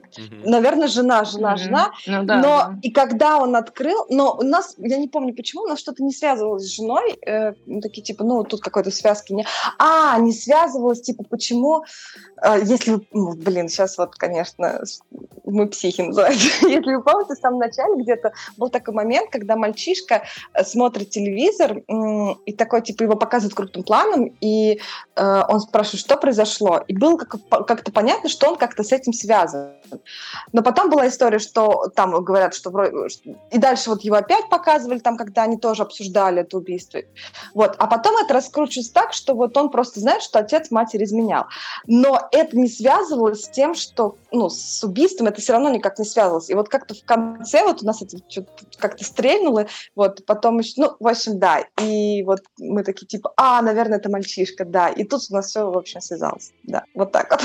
[0.44, 1.58] Наверное, жена, жена, mm-hmm.
[1.58, 1.92] жена.
[2.06, 2.78] Ну, да, но да.
[2.82, 6.12] и когда он открыл, но у нас, я не помню почему, у нас что-то не
[6.12, 9.46] связывалось с женой, э, такие типа, ну, тут какой-то связки не.
[9.78, 11.84] А, не связывалось, типа, почему,
[12.42, 14.82] э, если, ну, блин, сейчас вот, конечно,
[15.44, 16.34] мы психи называем.
[16.62, 21.79] если вы помните, в самом начале где-то был такой момент, когда мальчишка э, смотрит телевизор,
[22.46, 24.81] и такой, типа, его показывают крупным планом, и
[25.16, 26.83] э, он спрашивает, что произошло.
[26.88, 29.72] И было как- как-то понятно, что он как-то с этим связан.
[30.53, 32.70] Но потом была история, что там говорят, что...
[33.50, 37.00] И дальше вот его опять показывали, там, когда они тоже обсуждали это убийство.
[37.55, 37.77] Вот.
[37.79, 41.44] А потом это раскручивается так, что вот он просто знает, что отец матери изменял.
[41.87, 46.05] Но это не связывалось с тем, что, ну, с убийством это все равно никак не
[46.05, 46.50] связывалось.
[46.50, 48.16] И вот как-то в конце вот у нас это
[48.79, 51.64] как-то стрельнуло, вот, потом еще, ну, в общем, да.
[51.80, 54.88] И вот мы такие, типа, а, наверное, это мальчишка, да.
[54.88, 56.52] И тут у нас все, в общем, связалось.
[56.64, 57.40] Да, вот так вот.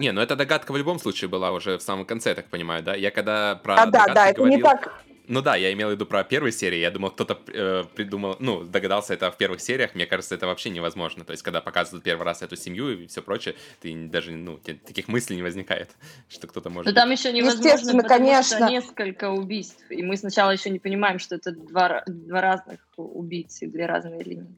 [0.00, 2.82] Не, ну эта догадка в любом случае была уже в самом конце, я так понимаю,
[2.82, 2.94] да?
[2.94, 4.58] Я когда про а, да, да, это говорил...
[4.58, 4.92] не так
[5.28, 6.78] ну да, я имел в виду про первые серии.
[6.78, 9.94] Я думал, кто-то э, придумал, ну, догадался это в первых сериях.
[9.94, 11.24] Мне кажется, это вообще невозможно.
[11.24, 15.08] То есть, когда показывают первый раз эту семью и все прочее, ты даже, ну, таких
[15.08, 15.90] мыслей не возникает,
[16.28, 16.86] что кто-то может.
[16.86, 18.56] Но там еще невозможно, потому конечно.
[18.56, 19.82] что несколько убийств.
[19.90, 24.54] И мы сначала еще не понимаем, что это два, два разных убийцы, две разные линии.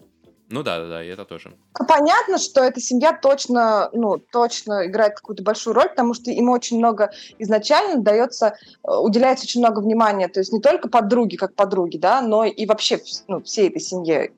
[0.50, 1.54] Ну да, да, да, и это тоже.
[1.86, 6.78] Понятно, что эта семья точно, ну, точно играет какую-то большую роль, потому что им очень
[6.78, 11.98] много изначально дается, э, уделяется очень много внимания, то есть не только подруги как подруги,
[11.98, 14.32] да, но и вообще ну, всей этой семье.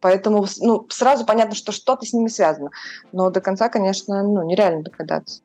[0.00, 2.70] Поэтому ну, сразу понятно, что что-то с ними связано.
[3.12, 5.40] Но до конца, конечно, ну, нереально догадаться.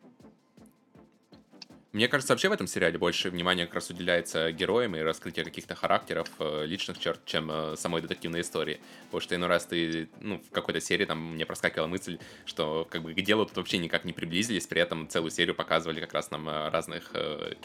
[1.94, 5.76] Мне кажется, вообще в этом сериале больше внимания как раз уделяется героям и раскрытию каких-то
[5.76, 8.80] характеров, э, личных черт, чем э, самой детективной истории.
[9.06, 13.04] Потому что иной раз ты, ну, в какой-то серии там мне проскакивала мысль, что как
[13.04, 16.32] бы к делу тут вообще никак не приблизились, при этом целую серию показывали как раз
[16.32, 17.12] нам э, разных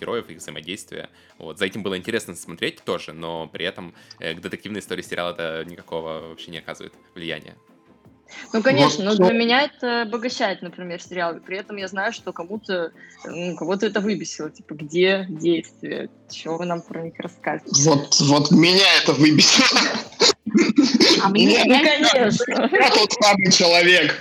[0.00, 1.08] героев, их взаимодействия.
[1.38, 1.58] Вот.
[1.58, 6.30] За этим было интересно смотреть тоже, но при этом к детективной истории сериала это никакого
[6.30, 7.54] вообще не оказывает влияния.
[8.52, 11.34] Ну, конечно, вот, но для меня это обогащает, например, сериал.
[11.44, 12.92] При этом я знаю, что кому-то
[13.24, 14.50] ну, кого-то это выбесило.
[14.50, 16.10] Типа, где действие?
[16.30, 17.90] Чего вы нам про них рассказываете?
[17.90, 19.80] Вот, вот меня это выбесило.
[21.22, 22.68] А мне, ну, конечно.
[22.72, 24.14] Я тот самый человек.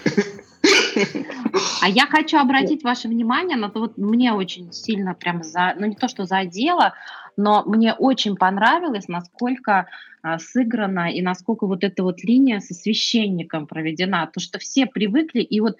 [1.81, 5.85] А я хочу обратить ваше внимание на то, вот мне очень сильно прям за, ну
[5.85, 6.93] не то что задело,
[7.37, 9.87] но мне очень понравилось, насколько
[10.25, 14.25] а, сыграна и насколько вот эта вот линия со священником проведена.
[14.25, 15.77] То, что все привыкли, и вот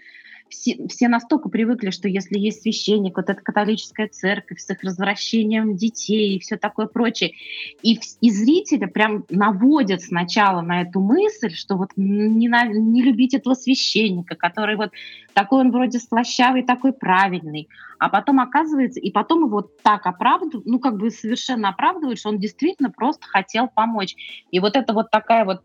[0.49, 5.75] все, все настолько привыкли, что если есть священник, вот эта католическая церковь с их развращением
[5.75, 7.33] детей и все такое прочее,
[7.81, 13.33] и, и зрители прям наводят сначала на эту мысль, что вот не, на, не любить
[13.33, 14.91] этого священника, который вот
[15.33, 20.79] такой он вроде слащавый, такой правильный, а потом оказывается, и потом его так оправдывают, ну
[20.79, 24.15] как бы совершенно оправдывают, что он действительно просто хотел помочь.
[24.51, 25.61] И вот это вот такая вот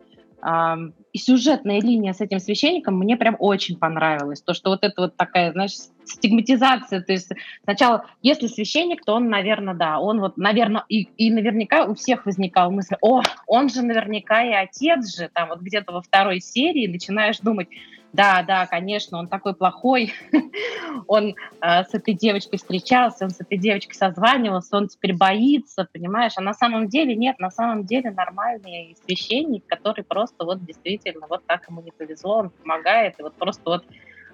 [1.13, 4.43] и сюжетная линия с этим священником мне прям очень понравилась.
[4.43, 5.73] То, что вот это вот такая, знаешь,
[6.05, 7.01] стигматизация.
[7.03, 7.31] То есть
[7.65, 12.27] сначала, если священник, то он, наверное, да, он вот, наверное, и, и наверняка у всех
[12.27, 16.87] возникала мысль, о, он же наверняка и отец же, там вот где-то во второй серии
[16.87, 17.69] начинаешь думать,
[18.13, 20.13] да, да, конечно, он такой плохой,
[21.07, 26.33] он э, с этой девочкой встречался, он с этой девочкой созванивался, он теперь боится, понимаешь?
[26.37, 31.45] А на самом деле нет, на самом деле нормальный священник, который просто вот действительно вот
[31.47, 33.85] так ему не повезло, он помогает, и вот просто вот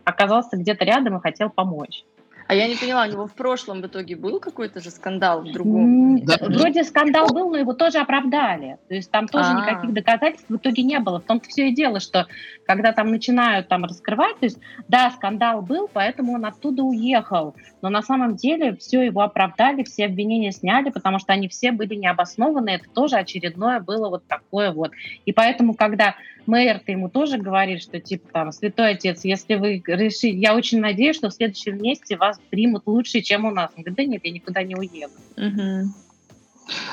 [0.04, 2.04] оказался где-то рядом и хотел помочь.
[2.48, 5.52] А я не поняла, у него в прошлом в итоге был какой-то же скандал в
[5.52, 6.24] другом?
[6.24, 6.36] Да.
[6.40, 8.78] Вроде скандал был, но его тоже оправдали.
[8.88, 9.60] То есть там тоже А-а-а.
[9.60, 11.20] никаких доказательств в итоге не было.
[11.20, 12.26] В том-то все и дело, что
[12.66, 17.56] когда там начинают там раскрывать, то есть да, скандал был, поэтому он оттуда уехал.
[17.82, 21.94] Но на самом деле все его оправдали, все обвинения сняли, потому что они все были
[21.94, 22.70] необоснованы.
[22.70, 24.92] Это тоже очередное было вот такое вот.
[25.24, 26.14] И поэтому, когда
[26.46, 31.16] мэр-то ему тоже говорит, что типа там, святой отец, если вы решили, я очень надеюсь,
[31.16, 33.70] что в следующем месте вас примут лучше, чем у нас.
[33.76, 35.12] Он говорит, да нет, я никуда не уеду.
[35.36, 35.92] Угу.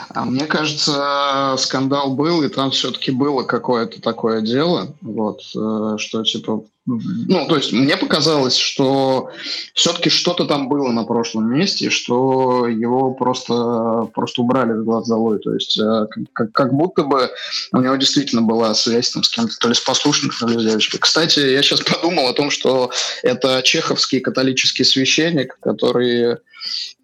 [0.10, 6.24] А мне кажется, скандал был, и там все-таки было какое-то такое дело, вот, э, что
[6.24, 9.30] типа, ну, то есть мне показалось, что
[9.74, 15.40] все-таки что-то там было на прошлом месте, что его просто, просто убрали с глаз долой,
[15.40, 17.30] то есть э, как, как будто бы
[17.72, 20.70] у него действительно была связь там, с кем-то, то ли с послушником, то ли с
[20.70, 21.00] девочкой.
[21.00, 22.92] Кстати, я сейчас подумал о том, что
[23.22, 26.38] это чеховский католический священник, который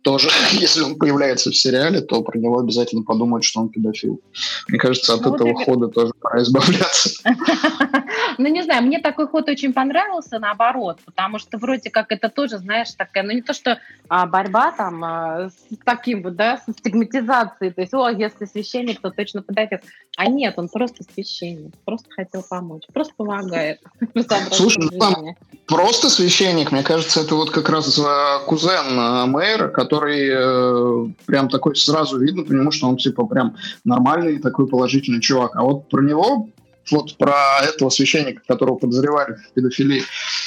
[0.10, 4.20] тоже, если он появляется в сериале, то про него обязательно подумают, что он педофил.
[4.68, 7.10] Мне кажется, от ну, этого вот хода тоже пора избавляться.
[8.38, 12.58] Ну, не знаю, мне такой ход очень понравился, наоборот, потому что вроде как это тоже,
[12.60, 16.72] знаешь, такая, ну, не то, что а, борьба там а, с таким вот, да, с
[16.72, 19.80] стигматизацией, то есть, о, если священник, то точно педофил.
[20.16, 23.82] А нет, он просто священник, просто хотел помочь, просто помогает.
[24.52, 25.36] Слушай, ну, там
[25.68, 28.00] просто священник, мне кажется, это вот как раз
[28.46, 34.68] кузен мэра, который э, прям такой сразу видно, потому что он типа прям нормальный такой
[34.68, 35.56] положительный чувак.
[35.56, 36.50] А вот про него
[36.92, 40.04] вот про этого священника, которого подозревали в педофилии.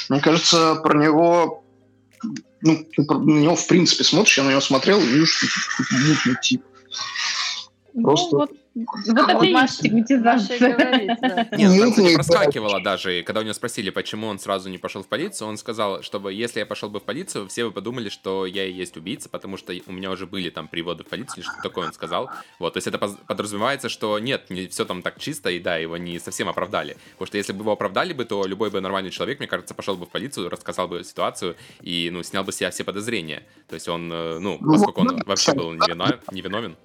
[0.09, 1.63] Мне кажется, про него
[2.61, 5.47] ну, на него в принципе смотришь, я на него смотрел и вижу, что
[5.91, 6.63] мутный тип.
[7.93, 8.35] Ну, Просто...
[8.35, 10.59] Ну, вот вот это и стигматизация.
[11.57, 13.19] Нет, там, проскакивало даже.
[13.19, 16.33] И когда у него спросили, почему он сразу не пошел в полицию, он сказал, чтобы
[16.33, 19.57] если я пошел бы в полицию, все бы подумали, что я и есть убийца, потому
[19.57, 22.29] что у меня уже были там приводы в полицию, или что такое он сказал.
[22.59, 25.97] Вот, то есть это подразумевается, что нет, не все там так чисто, и да, его
[25.97, 26.97] не совсем оправдали.
[27.13, 29.95] Потому что если бы его оправдали бы, то любой бы нормальный человек, мне кажется, пошел
[29.95, 33.43] бы в полицию, рассказал бы ситуацию и, ну, снял бы с себя все подозрения.
[33.67, 36.75] То есть он, э, ну, ну поскольку он вообще был невиновен.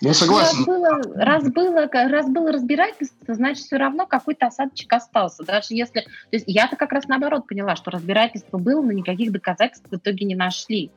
[0.00, 0.58] Я согласен.
[0.58, 5.44] Раз было, раз было, раз было разбирательство, значит, все равно какой-то осадочек остался.
[5.44, 6.00] Даже если...
[6.02, 10.26] То есть я-то как раз наоборот поняла, что разбирательство было, но никаких доказательств в итоге
[10.26, 10.90] не нашли.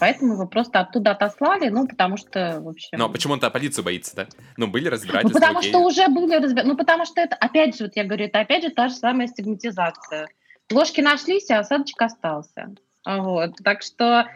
[0.00, 2.96] Поэтому его просто оттуда отослали, ну, потому что, в общем...
[2.96, 4.26] Ну, а почему он-то полицию боится, да?
[4.56, 5.70] Ну, были разбирательства, Ну, потому окей.
[5.70, 6.68] что уже были разбирательства.
[6.68, 9.26] Ну, потому что это, опять же, вот я говорю, это опять же та же самая
[9.26, 10.28] стигматизация.
[10.70, 12.70] Ложки нашлись, а осадочек остался.
[13.04, 13.56] Вот.
[13.64, 14.28] Так что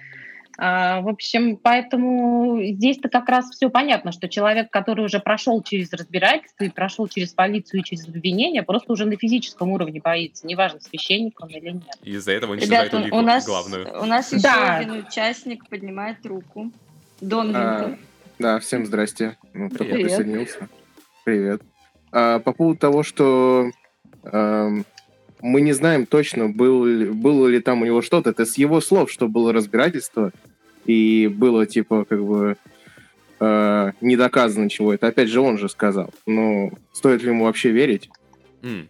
[0.63, 6.63] в общем, поэтому здесь-то как раз все понятно, что человек, который уже прошел через разбирательство
[6.63, 11.41] и прошел через полицию и через обвинение, просто уже на физическом уровне боится, неважно, священник
[11.41, 11.99] он или нет.
[12.05, 14.03] Из-за этого уничтожает Ребята, у нас, главную.
[14.03, 14.77] У нас еще да.
[14.77, 16.71] один участник поднимает руку.
[17.21, 17.97] Дон а,
[18.39, 19.37] Да, всем здрасте.
[19.55, 20.69] Ну, только присоединился.
[21.25, 21.63] Привет.
[22.13, 23.69] А, по поводу того, что
[24.23, 24.69] а,
[25.41, 28.31] мы не знаем точно, был, было ли там у него что-то.
[28.31, 30.33] Это с его слов, что было разбирательство,
[30.85, 32.57] и было, типа, как бы
[33.41, 34.95] э, не доказано чего.
[34.95, 36.11] Это опять же он же сказал.
[36.27, 38.11] Но стоит ли ему вообще верить?
[38.63, 38.89] Mm.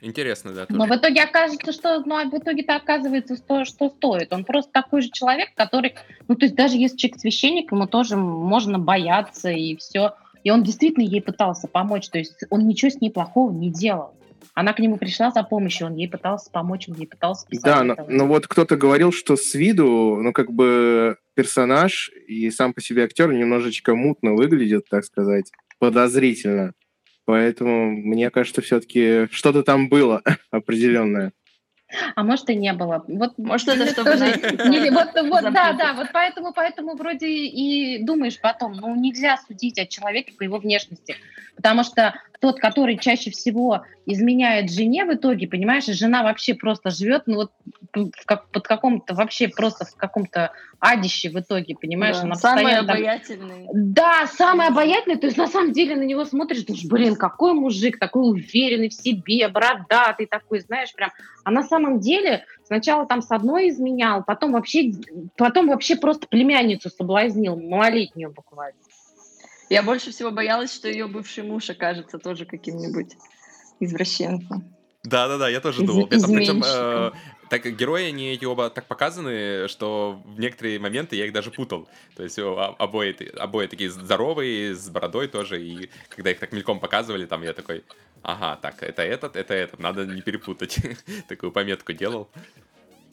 [0.00, 0.66] Интересно, да.
[0.66, 0.78] Тоже.
[0.78, 4.32] Но в итоге окажется, что ну, а в итоге-то оказывается, что, что стоит.
[4.32, 5.94] Он просто такой же человек, который,
[6.26, 10.14] ну, то есть даже если человек священник, ему тоже можно бояться и все.
[10.42, 14.14] И он действительно ей пытался помочь, то есть он ничего с ней плохого не делал.
[14.54, 17.64] Она к нему пришла за помощью, он ей пытался помочь, он ей пытался писать.
[17.64, 22.74] Да, но, но вот кто-то говорил, что с виду, ну, как бы персонаж и сам
[22.74, 26.74] по себе актер немножечко мутно выглядит, так сказать, подозрительно.
[27.24, 31.32] Поэтому мне кажется, все-таки что-то там было определенное.
[32.14, 33.04] А может и не было.
[33.06, 34.10] Вот, может это чтобы
[34.68, 39.78] не, вот, вот, да, да, вот поэтому, поэтому вроде и думаешь потом, ну нельзя судить
[39.78, 41.16] о человеке по его внешности,
[41.56, 47.22] потому что тот, который чаще всего изменяет жене в итоге, понимаешь, жена вообще просто живет,
[47.26, 47.52] ну вот
[48.26, 52.92] как, под каком-то вообще просто в каком-то адище в итоге, понимаешь, да, она самый постоянно
[52.92, 53.66] обаятельный.
[53.66, 57.54] Там, да, самый обаятельный, то есть на самом деле на него смотришь, думаешь, блин, какой
[57.54, 61.12] мужик, такой уверенный в себе, бородатый такой, знаешь, прям.
[61.44, 64.92] А на самом деле сначала там с одной изменял, потом вообще,
[65.36, 68.80] потом вообще просто племянницу соблазнил, малолетнюю буквально.
[69.70, 73.16] Я больше всего боялась, что ее бывший муж окажется тоже каким-нибудь
[73.78, 74.64] извращенцем.
[75.04, 76.06] Да-да-да, я тоже думал.
[76.10, 77.12] Это, причем, э,
[77.52, 81.86] так герои, они эти оба так показаны, что в некоторые моменты я их даже путал.
[82.16, 87.26] То есть обои, обои такие здоровые, с бородой тоже, и когда их так мельком показывали,
[87.26, 87.84] там я такой,
[88.22, 90.78] ага, так, это этот, это этот, надо не перепутать.
[91.28, 92.30] Такую пометку делал.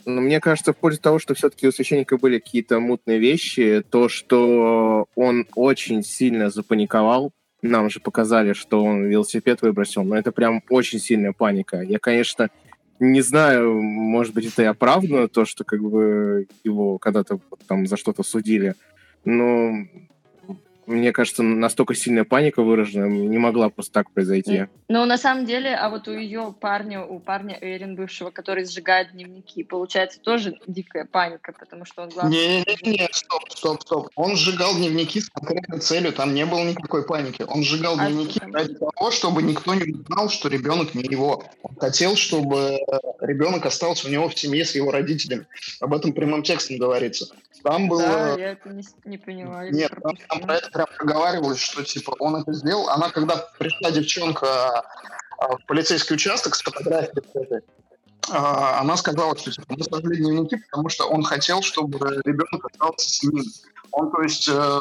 [0.06, 4.08] Но мне кажется, в пользу того, что все-таки у священника были какие-то мутные вещи, то,
[4.08, 10.64] что он очень сильно запаниковал, нам же показали, что он велосипед выбросил, но это прям
[10.70, 11.82] очень сильная паника.
[11.82, 12.50] Я, конечно,
[13.00, 17.98] не знаю, может быть, это и оправдано, то, что как бы его когда-то там за
[17.98, 18.76] что-то судили,
[19.26, 19.74] но
[20.90, 24.66] мне кажется, настолько сильная паника выражена не могла просто так произойти.
[24.88, 29.12] Ну, на самом деле, а вот у ее парня, у парня Эрин бывшего, который сжигает
[29.12, 32.36] дневники, получается тоже дикая паника, потому что он главный.
[32.36, 34.10] Не-не-не, стоп, стоп, стоп.
[34.16, 37.44] Он сжигал дневники с конкретной целью, там не было никакой паники.
[37.48, 41.44] Он сжигал а дневники ради того, чтобы никто не знал, что ребенок не его.
[41.62, 42.80] Он хотел, чтобы
[43.22, 45.46] ребенок остался у него в семье с его родителями.
[45.80, 47.28] Об этом прямым текстом говорится.
[47.64, 48.02] Там было...
[48.02, 49.70] Да, я это не, не поняла.
[49.70, 52.90] Нет, там, там про это прям проговаривалось, что типа он это сделал.
[52.90, 54.84] Она, когда пришла девчонка
[55.38, 57.62] а, в полицейский участок с фотографией
[58.32, 63.10] а, она сказала, что типа, мы сожгли дневники, потому что он хотел, чтобы ребенок остался
[63.10, 63.44] с ним.
[63.92, 64.80] Он, то есть, э,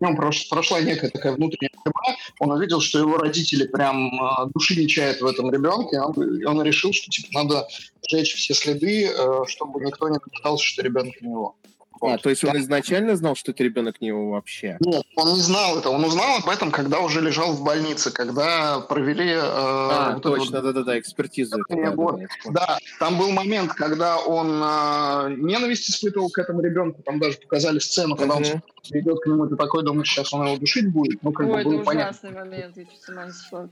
[0.00, 4.88] нем прошла некая такая внутренняя борьба, он увидел, что его родители прям э, души не
[4.88, 6.14] чают в этом ребенке, он,
[6.46, 7.68] он решил, что типа надо
[8.08, 11.56] сжечь все следы, э, чтобы никто не догадался, что ребенок у него.
[12.00, 14.76] А, то есть он изначально знал, что это ребенок не его вообще?
[14.80, 15.90] Нет, он не знал это.
[15.90, 19.30] Он узнал об этом, когда уже лежал в больнице, когда провели...
[19.30, 21.58] Э, а, вот точно, да-да-да, экспертизу.
[21.68, 22.20] Да, вот.
[22.50, 27.78] да, там был момент, когда он э, ненависть испытывал к этому ребенку, там даже показали
[27.78, 28.54] сцену, когда uh-huh.
[28.54, 31.22] он идет к нему, ты такой думаешь, сейчас он его душить будет.
[31.22, 33.68] Ну, как Ой, бы было это ужасный момент, я чуть с ума не сошла.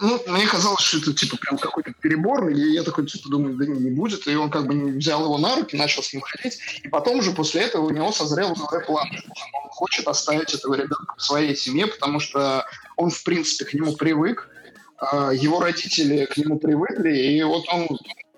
[0.00, 3.66] Ну, мне казалось, что это, типа, прям какой-то перебор, и я такой, типа, думаю, да
[3.66, 6.88] не будет, и он как бы взял его на руки, начал с ним ходить, и
[6.88, 9.08] потом уже после этого у него созрел новый план.
[9.64, 12.66] Он хочет оставить этого ребенка в своей семье, потому что
[12.96, 14.48] он, в принципе, к нему привык,
[14.98, 17.88] а, его родители к нему привыкли, и вот он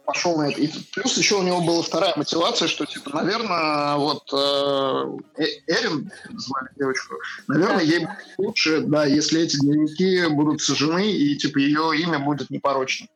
[0.08, 0.60] пошел на это.
[0.60, 6.10] И плюс еще у него была вторая мотивация, что, типа, наверное, вот э, э Эрин,
[6.30, 7.14] звали девочку,
[7.46, 12.48] наверное, ей будет лучше, да, если эти дневники будут сожжены, и, типа, ее имя будет
[12.48, 13.10] непорочным.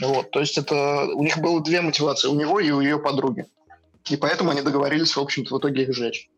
[0.00, 3.46] Вот, то есть это у них было две мотивации, у него и у ее подруги.
[4.10, 6.28] И поэтому они договорились, в общем-то, в итоге их сжечь.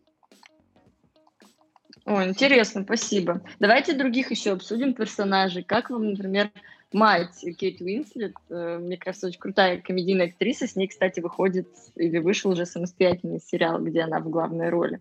[2.05, 3.43] О, интересно, спасибо.
[3.59, 5.63] Давайте других еще обсудим персонажей.
[5.63, 6.51] Как вам, например,
[6.93, 10.67] мать Кейт Уинслет, э, мне кажется, очень крутая комедийная актриса.
[10.67, 15.01] С ней, кстати, выходит или вышел уже самостоятельный сериал, где она в главной роли.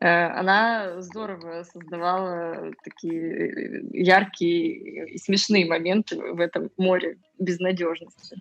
[0.00, 8.36] Э, она здорово создавала такие яркие и смешные моменты в этом море безнадежности.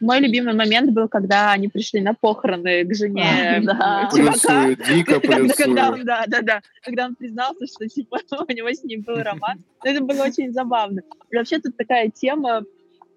[0.00, 4.08] Мой любимый момент был, когда они пришли на похороны к жене да.
[4.10, 6.60] дико когда он, да, да, да.
[6.82, 8.18] Когда он признался, что типа
[8.48, 9.62] у него с ним был роман.
[9.82, 11.02] Это было очень забавно.
[11.30, 12.64] И вообще тут такая тема,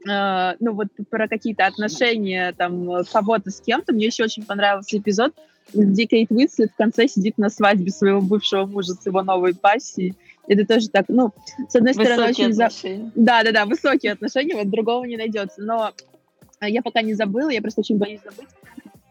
[0.07, 3.93] э, ну вот про какие-то отношения там кого-то с кем-то.
[3.93, 5.33] Мне еще очень понравился эпизод,
[5.73, 10.15] где Кейт Уинслет в конце сидит на свадьбе своего бывшего мужа с его новой пассией.
[10.47, 11.33] Это тоже так, ну,
[11.67, 12.51] с одной стороны, очень...
[12.51, 13.11] Отношения.
[13.15, 15.61] Да, да, да, высокие отношения, вот другого не найдется.
[15.61, 15.91] Но
[16.65, 18.49] я пока не забыла, я просто очень боюсь забыть.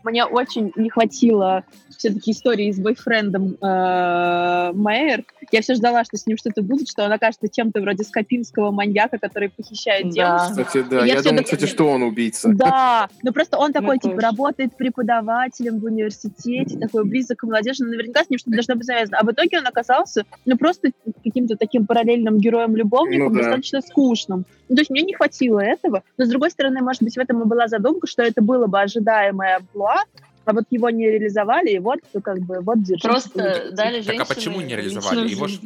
[0.06, 1.64] Мне очень не хватило
[1.96, 5.24] все-таки истории с бойфрендом э, Мэйр.
[5.50, 9.18] Я все ждала, что с ним что-то будет, что он окажется чем-то вроде скопинского маньяка,
[9.18, 10.10] который похищает да.
[10.10, 10.64] девушку.
[10.64, 12.50] Кстати, да, я, я думаю, кстати, что он убийца.
[12.52, 17.84] Да, но просто он такой, ну, типа, работает преподавателем в университете, такой близок к молодежи,
[17.84, 19.18] но наверняка с ним что-то должно быть завязано.
[19.18, 20.90] А в итоге он оказался, ну, просто
[21.24, 23.42] каким-то таким параллельным героем-любовником, ну, да.
[23.42, 24.44] достаточно скучным.
[24.68, 27.42] Ну, то есть мне не хватило этого, но, с другой стороны, может быть, в этом
[27.42, 30.02] и была задумка, что это было бы ожидаемое амплуа,
[30.44, 33.08] а вот его не реализовали, и вот как бы вот держите.
[33.08, 34.18] Просто дали женщине...
[34.18, 35.28] Так а почему не реализовали?
[35.28, 35.58] Его же,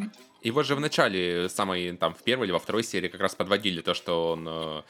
[0.42, 3.82] его же в начале, самой, там, в первой или во второй серии как раз подводили
[3.82, 4.82] то, что он, э,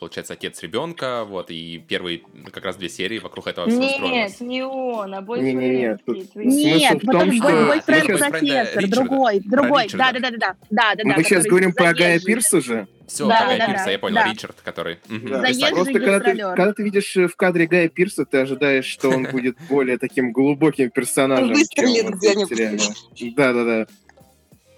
[0.00, 4.64] получается, отец ребенка, вот, и первые как раз две серии вокруг этого всего Нет, не
[4.64, 5.54] он, а бойфренд.
[5.54, 7.66] Не, не, нет, тут нет, вот том, что...
[7.68, 10.56] бойфренд профессор, другой, другой, да-да-да-да.
[10.70, 12.88] да, да, Мы сейчас говорим про Гая Пирса же?
[13.06, 14.32] Все, да, Гая да, Пирса, да, я понял, да.
[14.32, 14.98] Ричард, который...
[15.08, 15.44] Да.
[15.70, 19.24] Просто когда ты, когда ты видишь э, в кадре Гая Пирса, ты ожидаешь, что он
[19.30, 21.52] будет более таким глубоким персонажем.
[21.52, 23.36] Выстрелит где-нибудь.
[23.36, 23.86] Да-да-да.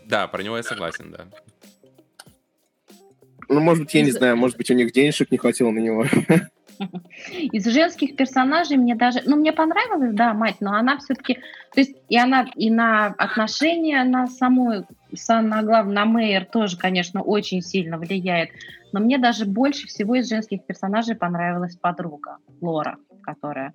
[0.08, 1.26] Да, про него я согласен, да.
[3.48, 6.06] Ну, может быть, я не знаю, может быть, у них денежек не хватило на него.
[7.32, 11.34] Из женских персонажей мне даже, ну, мне понравилась, да, мать, но она все-таки,
[11.74, 14.86] то есть и она и на отношения, на саму,
[15.28, 18.50] на главное, на Мэйр тоже, конечно, очень сильно влияет.
[18.92, 23.74] Но мне даже больше всего из женских персонажей понравилась подруга Лора, которая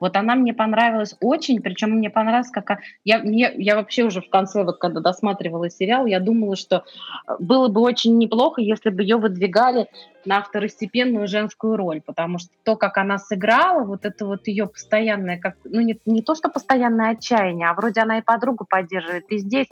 [0.00, 2.78] вот она мне понравилась очень, причем мне понравилось, как...
[3.04, 6.84] Я, мне, я вообще уже в конце, вот когда досматривала сериал, я думала, что
[7.26, 9.88] э, было бы очень неплохо, если бы ее выдвигали
[10.24, 15.38] на второстепенную женскую роль, потому что то, как она сыграла, вот это вот ее постоянное,
[15.38, 19.38] как, ну не, не то, что постоянное отчаяние, а вроде она и подругу поддерживает, и
[19.38, 19.68] здесь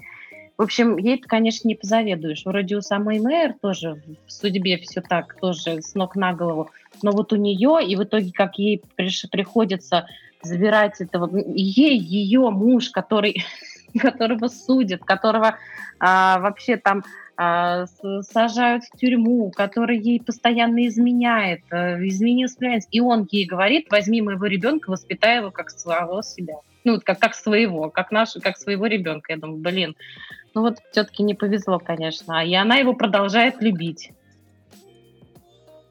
[0.63, 2.45] в общем, ей конечно, не позаведуешь.
[2.45, 6.71] Вроде у самой Мэйр тоже в судьбе все так, тоже с ног на голову.
[7.03, 10.07] Но вот у нее, и в итоге, как ей приш, приходится
[10.41, 13.45] забирать этого, ей ее муж, который,
[13.99, 15.57] которого судят, которого
[15.99, 17.03] а, вообще там
[18.23, 22.49] сажают в тюрьму, который ей постоянно изменяет, а, изменил
[22.91, 26.55] и он ей говорит, возьми моего ребенка, воспитай его как своего себя.
[26.85, 29.33] Ну, как, как своего, как наш, как своего ребенка.
[29.33, 29.97] Я думаю, блин,
[30.55, 32.45] ну вот все-таки не повезло, конечно.
[32.45, 34.11] И она его продолжает любить.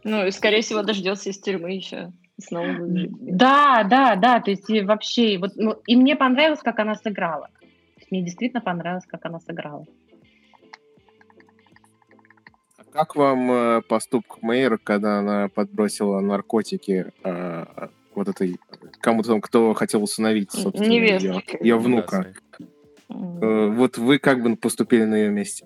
[0.03, 2.11] Ну, и, скорее всего, дождется из тюрьмы еще.
[2.39, 4.39] Снова Да, да, да.
[4.39, 7.49] То есть и вообще, вот, ну, и мне понравилось, как она сыграла.
[8.09, 9.85] Мне действительно понравилось, как она сыграла.
[12.91, 17.65] Как вам э, поступок Мэйр, когда она подбросила наркотики э,
[18.15, 18.59] вот этой
[18.99, 22.33] кому-то там, кто хотел усыновить, собственно, ее, ее внука?
[23.09, 25.65] Э, вот вы как бы поступили на ее месте?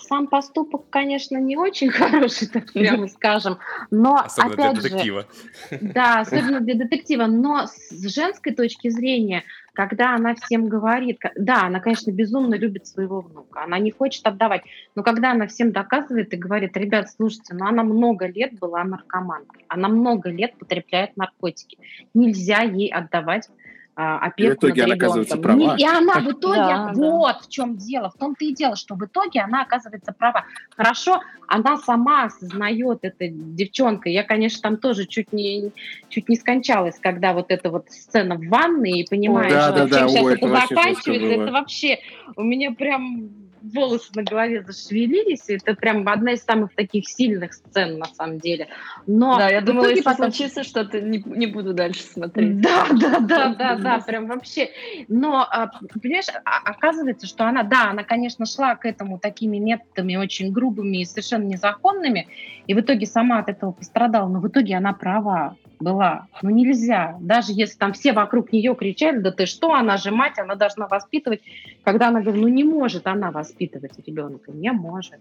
[0.00, 3.58] Сам поступок, конечно, не очень хороший, так прямо скажем,
[3.90, 5.26] но особенно опять для детектива.
[5.70, 9.44] Же, да, особенно для детектива, но с женской точки зрения,
[9.74, 14.62] когда она всем говорит, да, она, конечно, безумно любит своего внука, она не хочет отдавать,
[14.94, 19.64] но когда она всем доказывает и говорит, ребят, слушайте, ну она много лет была наркоманкой,
[19.68, 21.78] она много лет потребляет наркотики,
[22.14, 23.50] нельзя ей отдавать
[23.96, 25.76] опеку и в итоге она оказывается права.
[25.76, 27.38] И она в итоге, да, вот да.
[27.40, 30.44] в чем дело, в том-то и дело, что в итоге она оказывается права.
[30.76, 35.70] Хорошо, она сама осознает, эта девчонка, я, конечно, там тоже чуть не,
[36.08, 39.98] чуть не скончалась, когда вот эта вот сцена в ванной, и понимаешь, да, что да,
[39.98, 41.98] чем да, сейчас ой, это заканчивается, это вообще,
[42.36, 43.30] у меня прям
[43.72, 45.48] волосы на голове зашевелились.
[45.48, 48.68] Это прям одна из самых таких сильных сцен, на самом деле.
[49.06, 50.30] Но да, я думала, если потом...
[50.30, 52.60] случится что-то, не, не буду дальше смотреть.
[52.60, 54.70] Да, да, да, да, да, прям вообще.
[55.08, 55.70] Но, а,
[56.02, 60.98] понимаешь, а, оказывается, что она, да, она, конечно, шла к этому такими методами очень грубыми
[60.98, 62.28] и совершенно незаконными,
[62.66, 66.26] и в итоге сама от этого пострадала, но в итоге она права была.
[66.42, 67.16] Ну нельзя.
[67.20, 70.88] Даже если там все вокруг нее кричали, да ты что, она же мать, она должна
[70.88, 71.42] воспитывать.
[71.84, 75.20] Когда она говорит, ну не может она воспитывать ребенка, не может.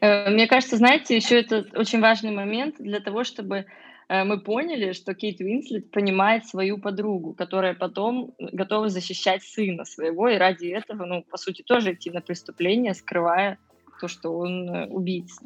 [0.00, 3.66] Э, мне кажется, знаете, еще это очень важный момент для того, чтобы
[4.08, 10.28] э, мы поняли, что Кейт Уинслет понимает свою подругу, которая потом готова защищать сына своего,
[10.28, 13.58] и ради этого, ну, по сути, тоже идти на преступление, скрывая
[14.00, 15.40] то, что он э, убийца.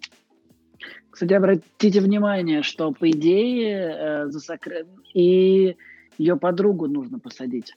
[1.10, 4.86] Кстати, обратите внимание, что, по идее, за сокр...
[5.14, 5.76] и
[6.18, 7.74] ее подругу нужно посадить.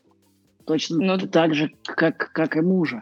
[0.66, 3.02] Точно ну, так же, как, как и мужа.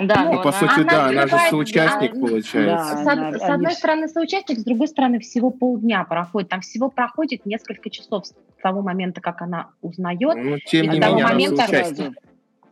[0.00, 2.64] Да, ну, по сути, она да, она же соучастник, да, получается.
[2.64, 3.74] Да, с, она, с одной они...
[3.74, 6.50] стороны соучастник, с другой стороны всего полдня проходит.
[6.50, 10.36] Там всего проходит несколько часов с того момента, как она узнает.
[10.36, 11.56] Ну, тем не менее, момента...
[11.56, 12.16] соучастник.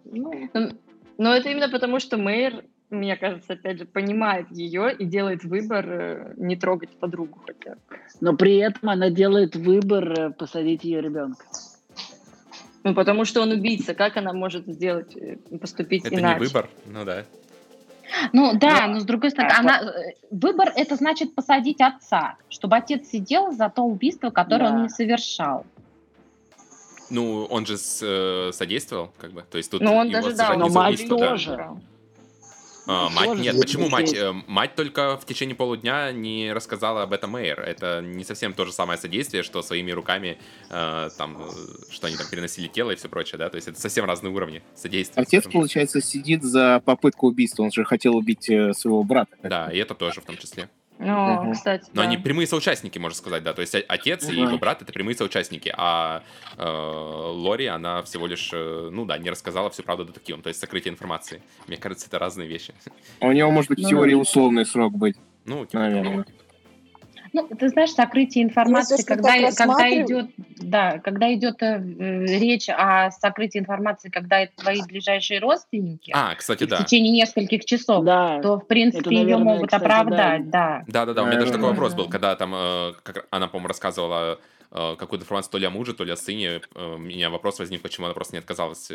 [0.05, 0.33] Ну,
[1.19, 5.87] но это именно потому, что мэр, мне кажется, опять же, понимает ее и делает выбор
[5.89, 7.76] э, не трогать подругу хотя
[8.20, 11.45] Но при этом она делает выбор э, посадить ее ребенка.
[12.84, 13.95] Ну, потому что он убийца.
[13.95, 16.26] Как она может сделать, э, поступить это иначе?
[16.26, 17.24] Это не выбор, ну да.
[18.32, 19.93] Ну да, но, но с другой стороны, а, она,
[20.30, 24.74] выбор это значит посадить отца, чтобы отец сидел за то убийство, которое да.
[24.76, 25.66] он не совершал.
[27.11, 29.45] Ну, он же с, э, содействовал, как бы.
[29.51, 31.57] То есть тут ну, он даже, да, но мать тоже.
[31.57, 31.76] Да.
[32.87, 34.14] А, мать нет, почему мать?
[34.14, 37.61] Э, мать только в течение полудня не рассказала об этом Мэйр.
[37.61, 40.39] Это не совсем то же самое содействие, что своими руками
[40.70, 43.49] э, там, э, что они там переносили тело и все прочее, да?
[43.49, 45.20] То есть это совсем разные уровни содействия.
[45.20, 47.64] Отец, получается, сидит за попытку убийства.
[47.64, 49.37] Он же хотел убить своего брата.
[49.43, 50.68] Да, и это тоже в том числе.
[50.99, 51.53] Ну, угу.
[51.53, 51.84] кстати.
[51.92, 52.09] Но да.
[52.09, 53.53] они прямые соучастники, можно сказать, да.
[53.53, 54.32] То есть отец угу.
[54.32, 56.22] и его брат это прямые соучастники, а
[56.57, 60.61] э, Лори, она всего лишь, э, ну да, не рассказала всю правду детективам, то есть
[60.61, 61.42] сокрытие информации.
[61.66, 62.74] Мне кажется, это разные вещи.
[63.20, 65.16] А у него может быть в ну, теории условный срок быть.
[65.44, 66.16] Ну, типа, наверное.
[66.16, 66.24] Ну,
[67.43, 71.78] ты знаешь, сокрытие информации, когда, когда идет, да, когда идет э,
[72.39, 76.76] речь о сокрытии информации, когда это твои ближайшие родственники, а, кстати, да.
[76.76, 78.41] в течение нескольких часов, да.
[78.41, 80.84] то, в принципе, это, наверное, ее могут кстати, оправдать, да.
[80.87, 81.22] Да, да, да.
[81.22, 84.39] У меня даже такой вопрос был, когда там, э, как она, по-моему, рассказывала
[84.71, 86.61] какую-то информацию то ли о муже, то ли о сыне.
[86.75, 88.91] Э, у меня вопрос возник, почему она просто не отказалась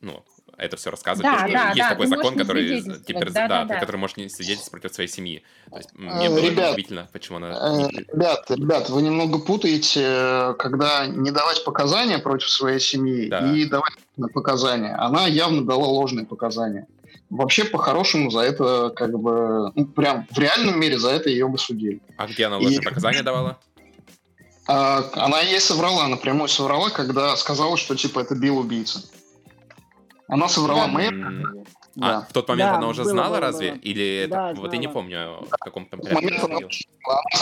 [0.00, 0.22] ну,
[0.56, 1.24] это все рассказывать.
[1.24, 3.80] Да, да, есть да, такой закон, который, типа, да, да, да.
[3.80, 5.42] который может не свидетельствовать против своей семьи.
[5.70, 7.88] То есть, мне было ребят, удивительно, почему она...
[7.88, 13.52] Ребят, ребят, вы немного путаете, когда не давать показания против своей семьи да.
[13.52, 13.94] и давать
[14.32, 14.94] показания.
[14.96, 16.86] Она явно дала ложные показания.
[17.28, 21.58] Вообще, по-хорошему, за это, как бы, ну, прям в реальном мире за это ее бы
[21.58, 22.00] судили.
[22.16, 22.84] А где она ложные и...
[22.84, 23.58] показания давала?
[24.68, 29.02] А, она ей соврала, напрямую соврала, когда сказала, что, типа, это бил убийца.
[30.28, 30.92] Она соврала да.
[31.94, 32.18] Да.
[32.18, 33.72] А, в тот момент да, она уже было, знала, было, разве?
[33.72, 33.80] Было.
[33.80, 34.34] Или это...
[34.34, 34.72] Да, вот знала.
[34.72, 36.58] я не помню, в каком там момент она,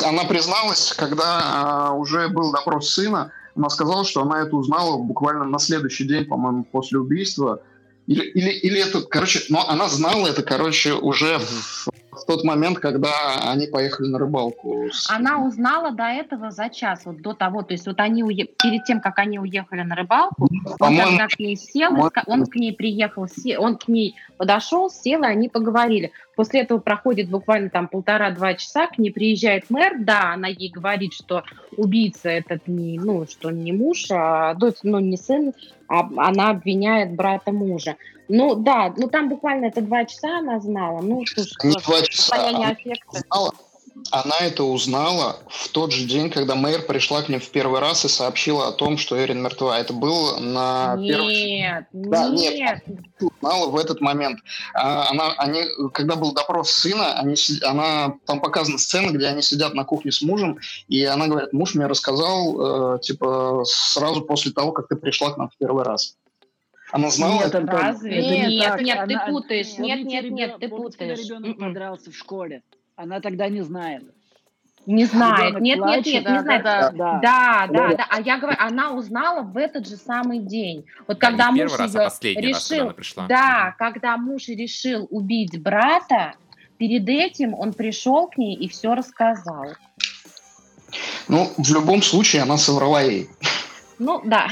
[0.05, 5.45] она призналась, когда а, уже был допрос сына, она сказала, что она это узнала буквально
[5.45, 7.63] на следующий день, по-моему, после убийства.
[8.07, 12.79] Или, или, или это, короче, но она знала это, короче, уже в в тот момент,
[12.79, 13.11] когда
[13.47, 14.89] они поехали на рыбалку.
[15.09, 18.45] Она узнала до этого за час, вот до того, то есть вот они уе...
[18.45, 20.49] перед тем, как они уехали на рыбалку,
[20.81, 23.27] он когда к ней сел, он к ней приехал,
[23.59, 26.13] он к ней подошел, сел, и они поговорили.
[26.37, 31.13] После этого проходит буквально там полтора-два часа, к ней приезжает мэр, да, она ей говорит,
[31.13, 31.45] что
[31.77, 35.53] убийца этот не, ну, что не муж, а ну, не сын,
[35.89, 37.97] а она обвиняет брата мужа.
[38.29, 42.49] Ну, да, ну там буквально это два часа она знала, ну, слушай, не два часа,
[42.49, 42.77] она
[43.13, 43.53] знала,
[44.11, 48.05] она это узнала в тот же день, когда мэр пришла к ним в первый раз
[48.05, 49.79] и сообщила о том, что Эрин мертва.
[49.79, 51.87] Это было на нет, первый...
[51.93, 52.55] Да, нет,
[52.87, 53.01] нет.
[53.21, 54.41] Узнала в этот момент.
[54.75, 59.75] А, она, они, когда был допрос сына, они, она, там показана сцена, где они сидят
[59.75, 60.59] на кухне с мужем,
[60.89, 65.39] и она говорит, муж мне рассказал, э, типа, сразу после того, как ты пришла к
[65.39, 66.17] нам в первый раз.
[66.95, 67.61] Она знала нет, это?
[67.67, 68.19] Разве?
[68.19, 69.79] Это нет, не нет, нет, ты путаешь.
[69.79, 71.19] Нет, нет, нет, ты путаешь.
[71.19, 71.69] ребенок м-м.
[71.69, 72.63] подрался в школе.
[72.95, 74.05] Она тогда не знает.
[74.87, 75.61] Не знает.
[75.61, 76.63] Нет, плачет, нет, нет, не знает.
[76.63, 78.07] Да, да, да, да, да.
[78.09, 80.85] А я говорю, она узнала в этот же самый день.
[81.09, 83.27] Вот да, когда муж раз, ее а решил, раз, пришла.
[83.27, 86.35] да, когда муж решил убить брата,
[86.79, 89.67] перед этим он пришел к ней и все рассказал.
[91.27, 93.29] Ну, в любом случае, она соврала ей.
[93.99, 94.49] Ну, да.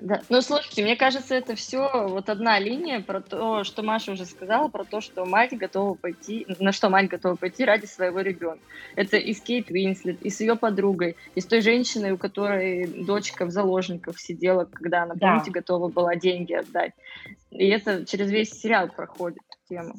[0.00, 0.22] да.
[0.28, 4.68] Ну, слушайте, мне кажется, это все вот одна линия про то, что Маша уже сказала,
[4.68, 8.60] про то, что мать готова пойти, на что мать готова пойти ради своего ребенка.
[8.96, 12.86] Это и с Кейт Уинслет, и с ее подругой, и с той женщиной, у которой
[12.86, 15.28] дочка в заложниках сидела, когда она, да.
[15.28, 16.92] помните, готова была деньги отдать.
[17.50, 19.94] И это через весь сериал проходит тема.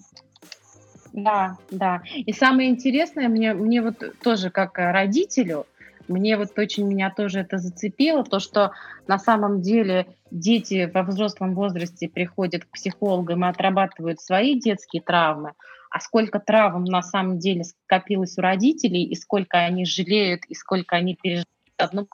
[1.16, 2.02] Да, да.
[2.14, 5.66] И самое интересное, мне, мне вот тоже как родителю,
[6.08, 8.72] мне вот очень меня тоже это зацепило, то, что
[9.08, 15.54] на самом деле дети во взрослом возрасте приходят к психологам и отрабатывают свои детские травмы,
[15.90, 20.96] а сколько травм на самом деле скопилось у родителей, и сколько они жалеют, и сколько
[20.96, 21.48] они переживают
[21.78, 22.08] одну...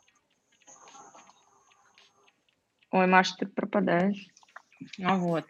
[2.92, 4.28] Ой, Маша, ты пропадаешь.
[5.04, 5.46] А вот.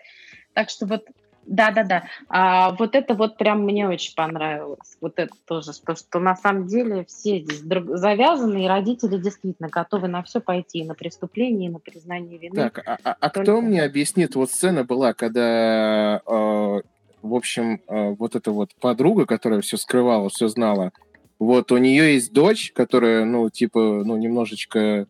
[0.53, 1.05] Так что вот
[1.51, 2.03] да-да-да.
[2.29, 4.97] А, вот это вот прям мне очень понравилось.
[5.01, 9.67] Вот это тоже, что, что на самом деле все здесь друг, завязаны, и родители действительно
[9.67, 12.55] готовы на все пойти, и на преступление, и на признание вины.
[12.55, 13.51] Так, а, а, а Только...
[13.51, 16.81] кто мне объяснит, вот сцена была, когда, э,
[17.21, 20.93] в общем, э, вот эта вот подруга, которая все скрывала, все знала,
[21.37, 25.05] вот у нее есть дочь, которая, ну, типа, ну, немножечко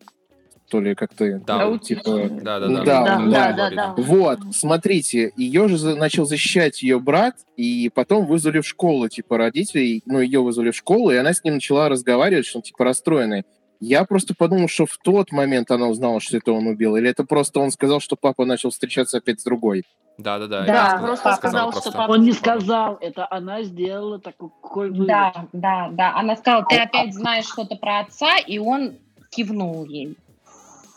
[0.72, 3.94] то ли как-то да, типа да, да, да, да, да, да, да, да.
[3.98, 10.02] Вот, смотрите, ее же начал защищать ее брат, и потом вызвали в школу, типа, родителей,
[10.06, 13.44] ну, ее вызвали в школу, и она с ним начала разговаривать, что он, типа, расстроенный.
[13.80, 17.24] Я просто подумал, что в тот момент она узнала, что это он убил, или это
[17.24, 19.84] просто он сказал, что папа начал встречаться опять с другой.
[20.16, 20.64] Да, да, да.
[20.64, 21.90] Да, просто сказал, просто.
[21.90, 22.12] что папа...
[22.12, 25.06] Он не сказал, это она сделала такой вывод.
[25.06, 26.14] Да, да, да.
[26.16, 28.94] Она сказала, ты опять знаешь что-то про отца, и он
[29.30, 30.16] кивнул ей.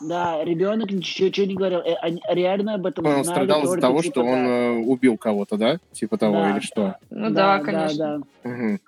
[0.00, 1.80] Да, ребенок ничего, не говорил.
[1.80, 5.56] Э, они реально об этом Он страдал из-за того, типа, что он э, убил кого-то,
[5.56, 5.78] да?
[5.92, 6.50] Типа того, да.
[6.50, 6.96] или что?
[7.10, 8.18] Ну да, да конечно.
[8.18, 8.50] Да, да.
[8.50, 8.78] Угу.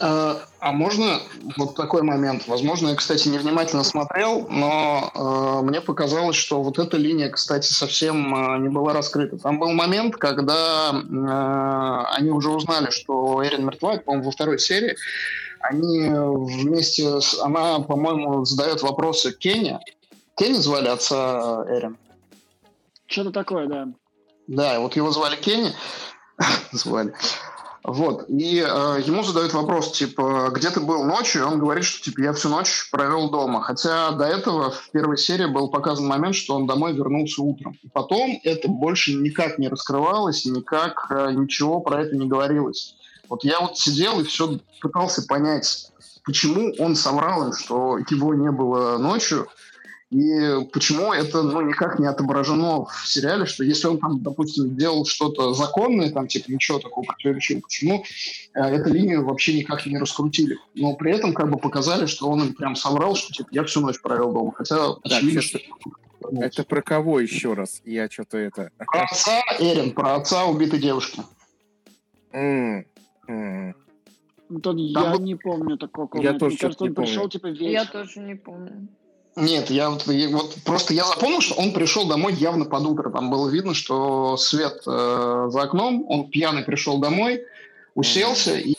[0.00, 1.20] А, а можно
[1.56, 2.46] вот такой момент?
[2.46, 8.34] Возможно, я, кстати, невнимательно смотрел, но э, мне показалось, что вот эта линия, кстати, совсем
[8.34, 9.38] э, не была раскрыта.
[9.38, 14.96] Там был момент, когда э, они уже узнали, что Эрин мертва, по-моему, во второй серии.
[15.60, 17.40] Они вместе с...
[17.40, 19.78] Она, по-моему, задает вопросы Кенни,
[20.38, 21.98] Кенни звали отца Эрин?
[23.06, 23.88] Что-то такое, да.
[24.46, 25.72] Да, вот его звали Кенни.
[26.72, 27.12] звали.
[27.82, 28.26] Вот.
[28.28, 31.42] И э, ему задают вопрос, типа, где ты был ночью?
[31.42, 33.62] И он говорит, что, типа, я всю ночь провел дома.
[33.62, 37.76] Хотя до этого в первой серии был показан момент, что он домой вернулся утром.
[37.82, 42.94] И потом это больше никак не раскрывалось, никак э, ничего про это не говорилось.
[43.28, 45.90] Вот я вот сидел и все пытался понять,
[46.24, 49.48] почему он соврал им, что его не было ночью,
[50.10, 55.04] и почему это ну, никак не отображено в сериале, что если он там, допустим, делал
[55.04, 58.04] что-то законное, там типа ничего такого противоречивого, почему
[58.54, 60.56] э, эту линию вообще никак не раскрутили.
[60.74, 63.80] Но при этом как бы показали, что он им прям соврал, что типа я всю
[63.80, 64.52] ночь провел дома.
[64.52, 65.58] Хотя очевидно, что...
[66.40, 67.82] Это про кого еще раз?
[67.84, 68.70] Я что-то это...
[68.78, 71.20] Про отца Эрин, про отца убитой девушки.
[72.32, 72.84] Mm.
[73.28, 73.74] Mm.
[74.62, 75.20] Тут я был...
[75.20, 76.08] не помню такого.
[76.22, 77.70] Я тоже Мне кажется, он пришел типа вечер.
[77.70, 78.88] Я тоже не помню.
[79.38, 83.10] Нет, я вот, я, вот просто я запомнил, что он пришел домой явно под утро.
[83.10, 87.44] Там было видно, что свет э, за окном, он пьяный пришел домой,
[87.94, 88.74] уселся, и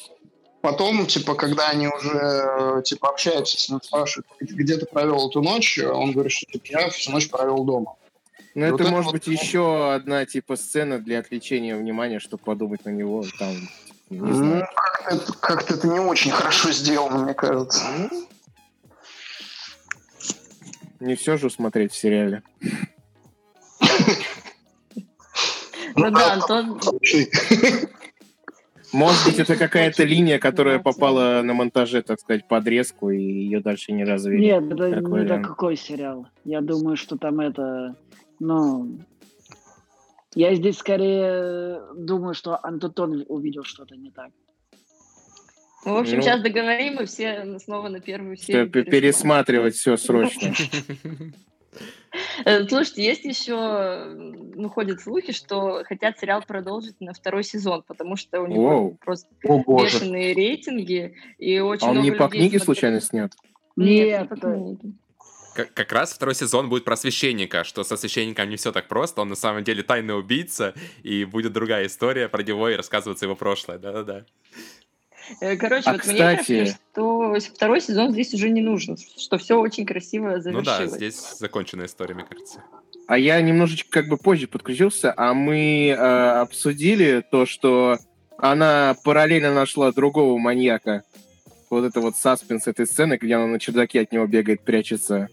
[0.62, 5.42] потом, типа, когда они уже э, типа общаются с ним, спрашивают, где ты провел эту
[5.42, 7.96] ночь, он говорит, что типа, я всю ночь провел дома.
[8.54, 9.46] Ну, это вот может это быть вот...
[9.46, 13.24] еще одна типа сцена для отвлечения внимания, чтобы подумать на него.
[13.38, 13.56] Там,
[14.10, 14.64] не ну,
[15.06, 17.86] как-то, как-то это не очень хорошо сделано, мне кажется.
[17.98, 18.28] Ну,
[21.00, 22.44] не все же смотреть в сериале.
[25.96, 26.80] Ну да, Антон...
[28.92, 33.92] Может быть, это какая-то линия, которая попала на монтаже, так сказать, подрезку, и ее дальше
[33.92, 34.42] не развили.
[34.42, 36.28] Нет, это не такой сериал.
[36.44, 37.96] Я думаю, что там это...
[38.40, 39.00] Ну,
[40.34, 44.32] я здесь скорее думаю, что Антон увидел что-то не так.
[45.86, 48.70] Ну, в общем, ну, сейчас договорим, и все снова на первую серию.
[48.70, 50.54] Пересматривать все срочно.
[52.46, 58.16] Э, слушайте, есть еще, ну, ходят слухи, что хотят сериал продолжить на второй сезон, потому
[58.16, 58.98] что у него Воу.
[59.00, 62.64] просто О, бешеные рейтинги и очень А он не по книге смотрят.
[62.64, 63.32] случайно снят?
[63.76, 64.94] Нет, не по книге.
[65.54, 69.22] Как, как раз второй сезон будет про священника, что со священником не все так просто,
[69.22, 70.74] он на самом деле тайный убийца,
[71.04, 74.26] и будет другая история про него и рассказываться его прошлое, да-да-да.
[75.42, 76.52] Э, короче, а вот кстати...
[76.52, 80.80] мне кажется, что второй сезон здесь уже не нужен, что все очень красиво завершилось.
[80.80, 82.64] Ну да, здесь законченная история, мне кажется.
[83.08, 87.98] А я немножечко как бы позже подключился, а мы э, обсудили то, что
[88.38, 91.04] она параллельно нашла другого маньяка.
[91.70, 95.30] Вот это вот саспенс этой сцены, где она на чердаке от него бегает, прячется.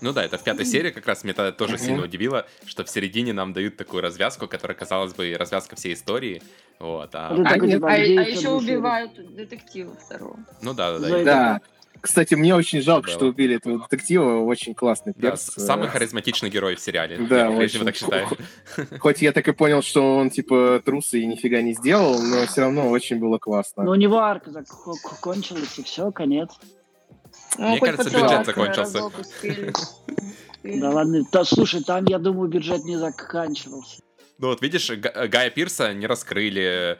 [0.00, 1.78] Ну да, это в пятой серии как раз меня тогда тоже mm-hmm.
[1.78, 6.42] сильно удивило, что в середине нам дают такую развязку, которая, казалось бы, развязка всей истории.
[6.78, 7.28] Вот, а...
[7.28, 10.38] а, а, а, а еще убивают детектива второго.
[10.62, 11.24] Ну да, да, да.
[11.24, 11.60] Да.
[12.00, 13.12] Кстати, мне очень жалко, да.
[13.14, 14.40] что убили этого детектива.
[14.40, 15.52] Очень классный перс.
[15.56, 17.18] Да, самый харизматичный герой в сериале.
[17.18, 17.84] Да, я, очень.
[17.84, 18.28] так считаю.
[19.00, 22.62] Хоть я так и понял, что он типа трус и нифига не сделал, но все
[22.62, 23.82] равно очень было классно.
[23.82, 26.50] Но у него арка закончилась, и все, конец.
[27.56, 29.00] Ну, Мне кажется, бюджет закончился.
[30.64, 34.02] Да ладно, да, слушай, там, я думаю, бюджет не заканчивался.
[34.38, 36.98] Ну вот видишь, Гая Пирса не раскрыли,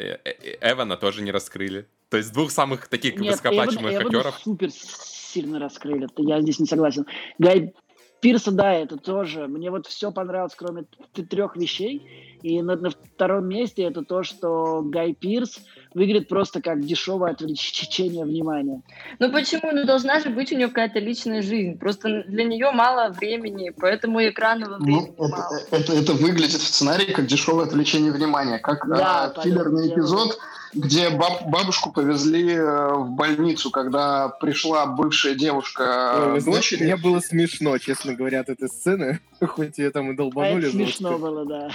[0.00, 0.16] Э,
[0.60, 1.86] Эвана тоже не раскрыли.
[2.08, 4.12] То есть двух самых таких Нет, Эван, актеров.
[4.12, 6.08] Эвана супер сильно раскрыли.
[6.16, 7.06] Я здесь не согласен.
[7.38, 7.74] Гай
[8.20, 9.46] Пирса, да, это тоже.
[9.46, 10.84] Мне вот все понравилось, кроме
[11.28, 12.36] трех вещей.
[12.42, 15.60] И на, на втором месте это то, что Гай Пирс
[15.92, 18.82] выглядит просто как дешевое отвлечение внимания.
[19.18, 19.72] Ну почему?
[19.72, 21.78] Ну должна же быть у нее какая-то личная жизнь.
[21.78, 25.56] Просто для нее мало времени, поэтому экранного ну, времени ну, мало.
[25.70, 30.28] Это, это, это выглядит в сценарии как дешевое отвлечение внимания, как да, а, филлерный эпизод.
[30.28, 36.84] Делаю где баб, бабушку повезли э, в больницу, когда пришла бывшая девушка Ой, дочери.
[36.84, 40.68] Мне было смешно, честно говоря, от этой сцены, хоть ее там и долбанули.
[40.68, 41.70] Это смешно было, да.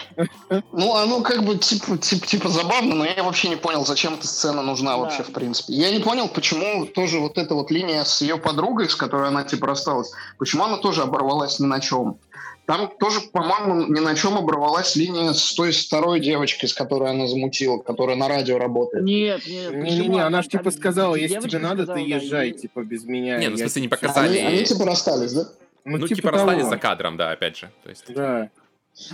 [0.72, 4.28] Ну, оно как бы типа, типа, типа забавно, но я вообще не понял, зачем эта
[4.28, 4.98] сцена нужна да.
[4.98, 5.74] вообще, в принципе.
[5.74, 9.44] Я не понял, почему тоже вот эта вот линия с ее подругой, с которой она
[9.44, 12.18] типа рассталась, почему она тоже оборвалась ни на чем.
[12.66, 17.28] Там тоже, по-моему, ни на чем оборвалась линия с той второй девочкой, с которой она
[17.28, 19.04] замутила, которая на радио работает.
[19.04, 19.76] Нет, нет.
[19.76, 23.38] Не-не-не, она же типа сказала, если тебе надо, сказала, ты езжай, да, типа, без меня.
[23.38, 24.40] Не, ну, в смысле, не показали.
[24.40, 25.44] Они, они типа расстались, да?
[25.84, 27.70] Ну, ну типа, типа расстались за кадром, да, опять же.
[27.84, 28.06] То есть...
[28.14, 28.50] Да.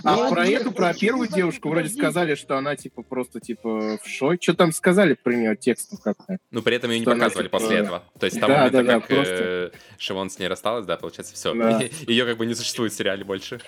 [0.04, 4.06] А ну, про эту, про первую девушку вроде сказали, что она типа просто типа в
[4.06, 4.38] шоке.
[4.40, 6.38] Что там сказали про нее текстом как-то?
[6.50, 7.58] Ну, при этом ее не показывали типа...
[7.58, 8.04] после этого.
[8.18, 9.34] То есть там да, момента, да, да, как просто...
[9.34, 11.52] э, Шивон с ней рассталась, да, получается, все.
[11.54, 11.80] Да.
[12.06, 13.60] Ее как бы не существует в сериале больше.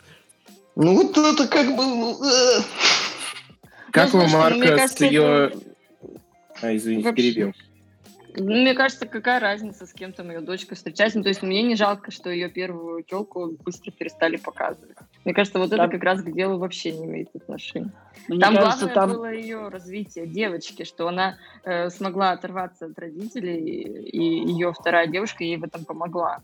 [0.76, 1.82] Ну, вот это как бы...
[1.82, 2.60] Э.
[3.90, 5.52] Как ну, вы, Марка, с ее...
[6.60, 7.52] А, извините, перебил.
[8.36, 11.18] Ну, мне кажется, какая разница, с кем там ее дочка встречается.
[11.18, 14.96] Ну, то есть мне не жалко, что ее первую телку быстро перестали показывать.
[15.24, 15.80] Мне кажется, вот там...
[15.80, 17.92] это как раз к делу вообще не имеет отношения.
[18.28, 19.10] Мне там кажется, главное там...
[19.10, 25.44] было ее развитие девочки, что она э, смогла оторваться от родителей, и ее вторая девушка
[25.44, 26.40] ей в этом помогла.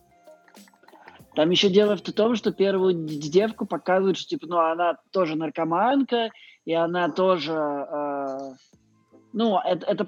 [1.34, 6.30] Там еще дело в том, что первую девку показывают, что типа, ну, она тоже наркоманка,
[6.64, 8.52] и она тоже, э,
[9.32, 10.04] ну, это, это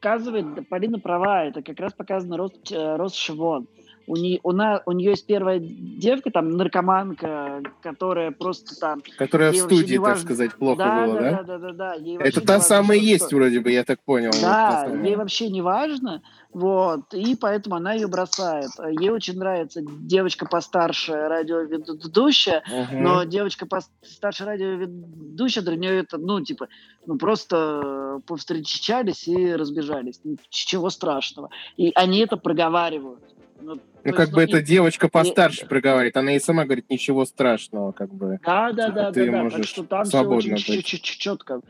[0.00, 3.68] показывает, Полина права, это как раз показано рост, э, рост Шивон.
[4.10, 9.02] У, не, у, на, у нее есть первая девка, там, наркоманка, которая просто там...
[9.16, 10.24] Которая в студии, так важно...
[10.24, 11.30] сказать, плохо да, было, да?
[11.30, 11.72] Да, да, да.
[11.72, 11.94] да.
[11.94, 14.32] Ей это та самая что есть, вроде бы, я так понял.
[14.42, 18.70] Да, вот ей вообще не важно, вот, и поэтому она ее бросает.
[18.98, 22.98] Ей очень нравится девочка постарше радиоведущая, угу.
[22.98, 26.66] но девочка постарше радиоведущая для нее это, ну, типа,
[27.06, 30.20] ну, просто повстречались и разбежались.
[30.24, 31.50] Ничего страшного.
[31.76, 33.20] И они это проговаривают.
[33.62, 35.68] Ну, ну как бы эта девочка постарше и...
[35.68, 38.40] проговаривает, она и сама говорит, ничего страшного, как бы.
[38.44, 39.50] Да, да, да, ты да, да.
[39.50, 41.60] Так что там все очень четко.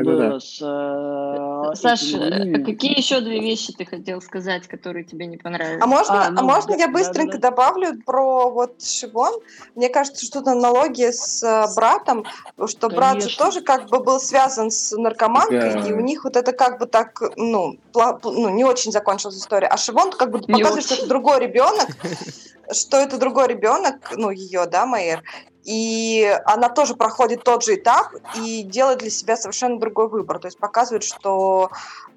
[0.00, 0.40] Ну, да.
[0.40, 2.62] с, э, Саш, этими...
[2.64, 5.82] какие еще две вещи ты хотел сказать, которые тебе не понравились?
[5.82, 7.50] А можно, а, ну, а можно да, я быстренько да, да.
[7.50, 9.34] добавлю про вот Шивон?
[9.74, 12.24] Мне кажется, что это аналогия с э, братом,
[12.66, 12.96] что Конечно.
[12.96, 15.88] брат же тоже как бы был связан с наркоманкой, да.
[15.88, 19.66] и у них вот это как бы так, ну, пла- ну не очень закончилась история.
[19.66, 21.88] А Шивон как бы показывает, что это другой ребенок,
[22.72, 25.22] что это другой ребенок, ну, ее, да, Майер,
[25.64, 30.38] и она тоже проходит тот же этап и делает для себя совершенно другой выбор.
[30.38, 31.70] То есть показывает, что,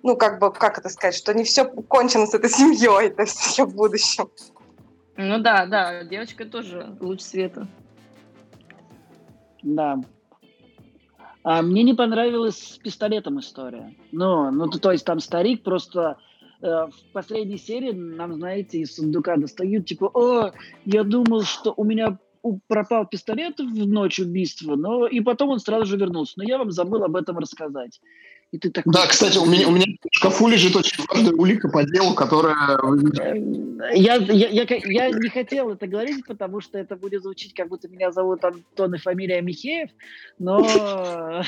[0.04, 3.46] ну, как бы, как это сказать, что не все кончено с этой семьей, то есть
[3.46, 4.30] еще в будущем.
[5.18, 7.68] Ну да, да, девочка тоже луч света.
[9.62, 10.00] Да.
[11.44, 13.96] А мне не понравилась с пистолетом история.
[14.12, 16.18] Ну, ну то, то есть там старик просто
[16.62, 20.52] э, в последней серии нам, знаете, из сундука достают, типа, о,
[20.86, 22.18] я думал, что у меня
[22.68, 26.34] пропал пистолет в ночь убийства, но и потом он сразу же вернулся.
[26.38, 28.00] Но я вам забыл об этом рассказать.
[28.52, 28.94] И ты такой...
[28.94, 32.56] Да, кстати, у меня, у меня в шкафу лежит очень важная улика по делу, которая...
[33.94, 37.88] Я, я, я, я не хотел это говорить, потому что это будет звучить, как будто
[37.88, 39.90] меня зовут Антон и фамилия Михеев,
[40.40, 41.44] но...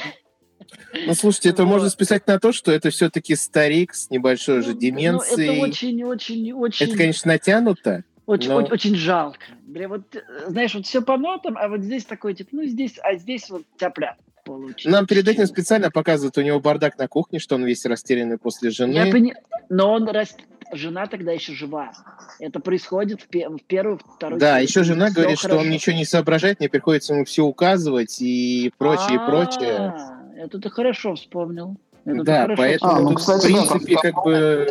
[1.05, 5.47] Ну, слушайте, это можно списать на то, что это все-таки старик с небольшой же деменцией.
[5.47, 6.87] Ну, это очень, очень, очень...
[6.87, 8.03] Это, конечно, натянуто.
[8.27, 8.57] Очень, но...
[8.57, 9.39] очень, очень жалко.
[9.65, 10.19] Бля, вот, э,
[10.49, 13.63] знаешь, вот все по нотам, а вот здесь такой, типа, ну, здесь, а здесь вот
[13.77, 14.93] тяпля получилось.
[14.93, 18.69] Нам перед этим специально показывают у него бардак на кухне, что он весь растерянный после
[18.69, 18.91] жены.
[18.91, 19.33] Я пони...
[19.69, 20.35] Но он рас...
[20.73, 21.93] жена тогда еще жива.
[22.39, 23.47] Это происходит в, пе...
[23.47, 24.41] в первую, вторую.
[24.41, 25.47] Да, еще жена говорит, хорошо.
[25.47, 29.95] что он ничего не соображает, мне приходится ему все указывать и прочее, и прочее.
[30.35, 31.77] Это ты хорошо вспомнил.
[32.03, 34.67] Это да, поэтому, а, ну, кстати, в принципе, как бы...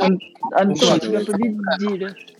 [0.53, 2.36] Антон, тебя победили.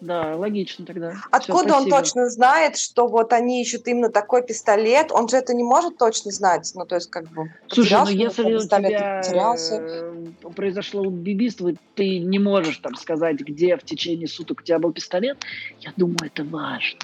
[0.00, 1.14] Да, логично тогда.
[1.30, 5.10] Откуда он точно знает, что вот они ищут именно такой пистолет?
[5.10, 6.70] Он же это не может точно знать.
[6.74, 7.52] Ну, то есть, как бы...
[7.68, 9.74] Слушай, ну если у тебя потерялся.
[9.80, 14.92] Э, произошло убийство, ты не можешь там сказать, где в течение суток у тебя был
[14.92, 15.38] пистолет,
[15.80, 17.00] я думаю, это важно.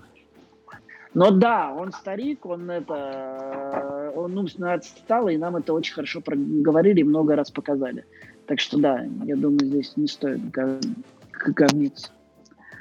[1.15, 7.01] Но да, он старик, он это, он умственно отстал, и нам это очень хорошо проговорили
[7.01, 8.05] и много раз показали.
[8.47, 12.11] Так что да, я думаю, здесь не стоит говниться.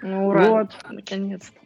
[0.03, 0.69] Ну, ура, вот.
[0.89, 1.59] наконец-то.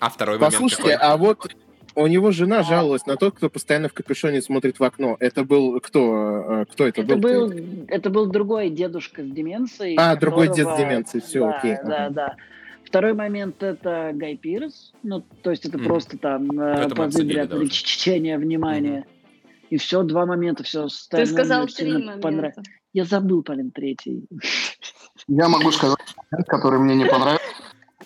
[0.00, 1.54] А второй момент Послушайте, а вот
[1.94, 5.16] у него жена жаловалась на тот, кто постоянно в капюшоне смотрит в окно.
[5.18, 6.62] Это был кто?
[6.62, 7.48] Э, кто это, это был?
[7.48, 9.96] был это был другой дедушка с деменцией.
[9.96, 10.44] А, которого...
[10.44, 11.76] другой дед с деменцией, все, да, окей.
[11.84, 12.14] Да, ага.
[12.14, 12.36] да.
[12.84, 15.84] Второй момент это Гай Пирс, ну, то есть это mm.
[15.84, 19.00] просто там э, позы чечения внимания.
[19.00, 19.66] Mm-hmm.
[19.70, 21.26] И все, два момента, все остальное.
[21.26, 22.20] Ты сказал три момента.
[22.20, 22.54] Понрав...
[22.94, 24.26] Я забыл, Полин, третий.
[25.28, 25.98] Я могу сказать
[26.30, 27.44] момент, который мне не понравился.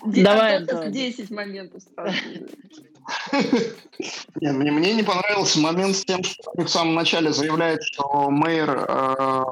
[0.05, 0.91] Давай, Антон.
[0.91, 1.83] 10 моментов
[4.41, 8.87] Нет, мне, мне не понравился момент с тем, что в самом начале заявляет, что мэр
[8.89, 9.45] э,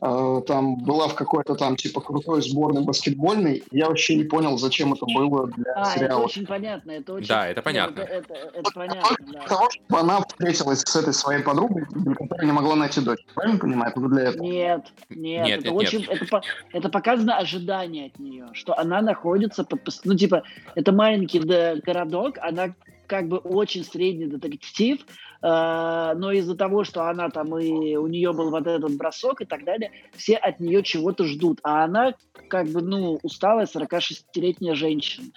[0.00, 3.64] там была в какой-то там типа крутой сборной баскетбольной.
[3.72, 6.18] Я вообще не понял, зачем это было для а, сериала.
[6.18, 6.92] это очень понятно.
[6.92, 7.26] Это очень...
[7.26, 8.02] Да, это понятно.
[8.02, 9.40] Это, это, это понятно, да.
[9.40, 11.84] Для того, чтобы она встретилась с этой своей подругой,
[12.16, 13.24] которая не могла найти дочь.
[13.34, 13.90] Правильно понимаю?
[13.90, 14.42] Это для этого.
[14.44, 15.46] Нет, нет.
[15.46, 16.22] нет это, нет, очень, нет.
[16.22, 16.40] Это,
[16.72, 19.80] это показано ожидание от нее, что она находится под...
[20.04, 20.44] Ну, типа,
[20.76, 22.74] это маленький городок, она
[23.08, 25.04] как бы очень средний детектив, э,
[25.42, 29.64] но из-за того, что она там и у нее был вот этот бросок и так
[29.64, 32.14] далее, все от нее чего-то ждут, а она
[32.48, 35.28] как бы, ну, усталая 46-летняя женщина.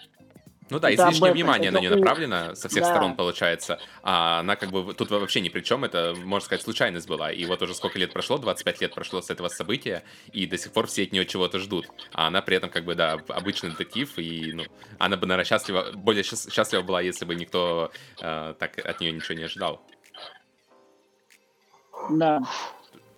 [0.72, 2.90] Ну да, излишнее внимание это на нее направлено со всех да.
[2.92, 3.78] сторон, получается.
[4.04, 7.30] А она как бы тут вообще ни при чем, это, можно сказать, случайность была.
[7.30, 10.72] И вот уже сколько лет прошло, 25 лет прошло с этого события, и до сих
[10.72, 11.90] пор все от нее чего-то ждут.
[12.14, 14.64] А она при этом, как бы, да, обычный детектив, и, ну,
[14.98, 17.92] она бы, наверное, счастлива, более счастлива была, если бы никто
[18.22, 19.82] э, так от нее ничего не ожидал.
[22.12, 22.42] Да.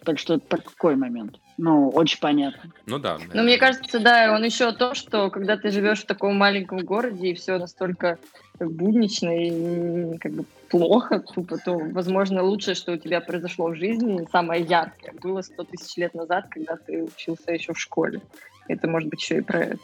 [0.04, 1.38] Так что такой момент.
[1.58, 2.72] Ну, очень понятно.
[2.86, 3.18] Ну да.
[3.18, 6.80] Но ну, мне кажется, да, он еще то, что когда ты живешь в таком маленьком
[6.80, 8.18] городе и все настолько
[8.58, 13.76] как буднично и как бы плохо, тупо, то, возможно, лучшее, что у тебя произошло в
[13.76, 18.22] жизни, самое яркое, было 100 тысяч лет назад, когда ты учился еще в школе.
[18.68, 19.80] Это может быть еще и про это.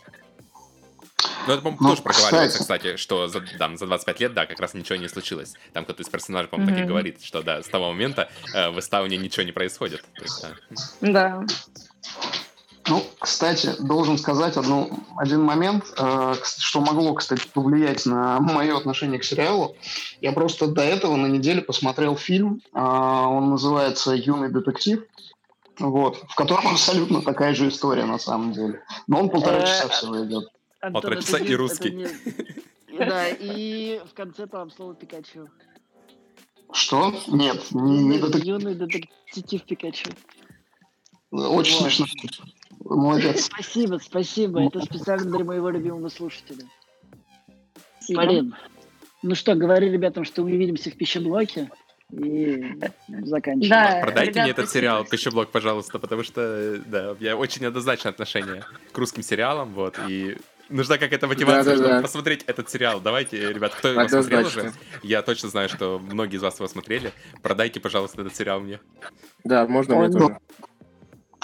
[1.48, 4.60] Ну, это, по-моему, ну, тоже проговаривается, кстати, что за, да, за 25 лет, да, как
[4.60, 5.54] раз ничего не случилось.
[5.74, 6.76] Там кто-то из персонажей, по-моему, mm-hmm.
[6.76, 10.04] так и говорит, что, да, с того момента э, в Эстауне ничего не происходит.
[10.22, 10.46] есть,
[11.02, 11.12] да.
[11.12, 11.46] да.
[12.90, 19.20] Ну, кстати, должен сказать одну, один момент, э, что могло, кстати, повлиять на мое отношение
[19.20, 19.76] к сериалу.
[20.22, 25.04] Я просто до этого на неделе посмотрел фильм, э, он называется «Юный детектив»,
[25.78, 28.82] вот, в котором абсолютно такая же история на самом деле.
[29.08, 30.50] Но он полтора часа всего идет.
[30.82, 31.92] Полтора часа и русский.
[31.92, 32.08] Не...
[32.98, 35.48] Да, и в конце там слово Пикачу.
[36.74, 37.14] Что?
[37.28, 38.46] Нет, не, не детектив.
[38.46, 40.10] Юный детектив Пикачу.
[41.32, 41.94] Очень вот.
[41.94, 42.06] смешно.
[42.84, 43.46] Молодец.
[43.46, 44.64] Спасибо, спасибо.
[44.64, 46.66] Это специально для моего любимого слушателя.
[48.14, 48.56] Полин,
[49.22, 51.70] ну что, говори ребятам, что мы увидимся в пищеблоке
[52.12, 53.70] и заканчиваем.
[53.70, 58.64] Да, Продайте ребят, мне этот сериал «Пищеблок», пожалуйста, потому что, да, я очень однозначное отношение
[58.92, 60.38] к русским сериалам, вот, и
[60.70, 62.02] нужна какая-то мотивация, да, да, чтобы да.
[62.02, 63.02] посмотреть этот сериал.
[63.02, 64.72] Давайте, ребят, кто его смотрел уже,
[65.04, 67.12] я точно знаю, что многие из вас его смотрели,
[67.42, 68.80] продайте, пожалуйста, этот сериал мне.
[69.44, 70.38] Да, можно мне тоже.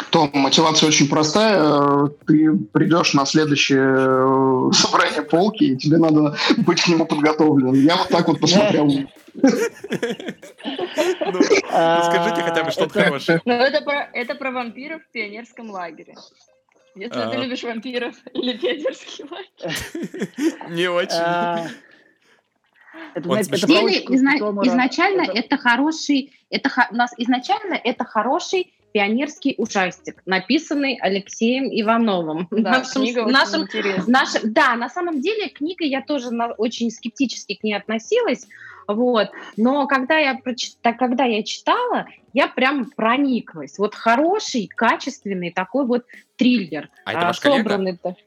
[0.10, 2.08] Том, мотивация очень простая.
[2.28, 7.76] Ты придешь на следующее э, собрание полки, и тебе надо быть к нему подготовленным.
[7.76, 8.86] Я вот так вот посмотрел.
[8.86, 9.08] Ну,
[11.42, 13.42] скажите хотя бы что-то хорошее.
[13.46, 16.16] Ну, это про вампиров в пионерском лагере.
[16.96, 17.36] Если ты а.
[17.36, 20.70] любишь вампиров или пионерский лагерь.
[20.70, 21.18] Не очень.
[21.18, 21.68] А.
[24.68, 32.48] изначально это хороший, это у нас изначально это хороший пионерский ужастик, написанный Алексеем Ивановым.
[32.50, 36.90] Да, нашим, книга нашим, очень нашим, Да, на самом деле книга я тоже на, очень
[36.90, 38.48] скептически к ней относилась,
[38.88, 39.32] вот.
[39.58, 43.78] Но когда я, прочитала, когда я читала, я прям прониклась.
[43.78, 46.06] Вот хороший, качественный такой вот
[46.38, 46.90] триллер.
[47.04, 47.98] А это ваш собранный.
[47.98, 48.22] Коллега?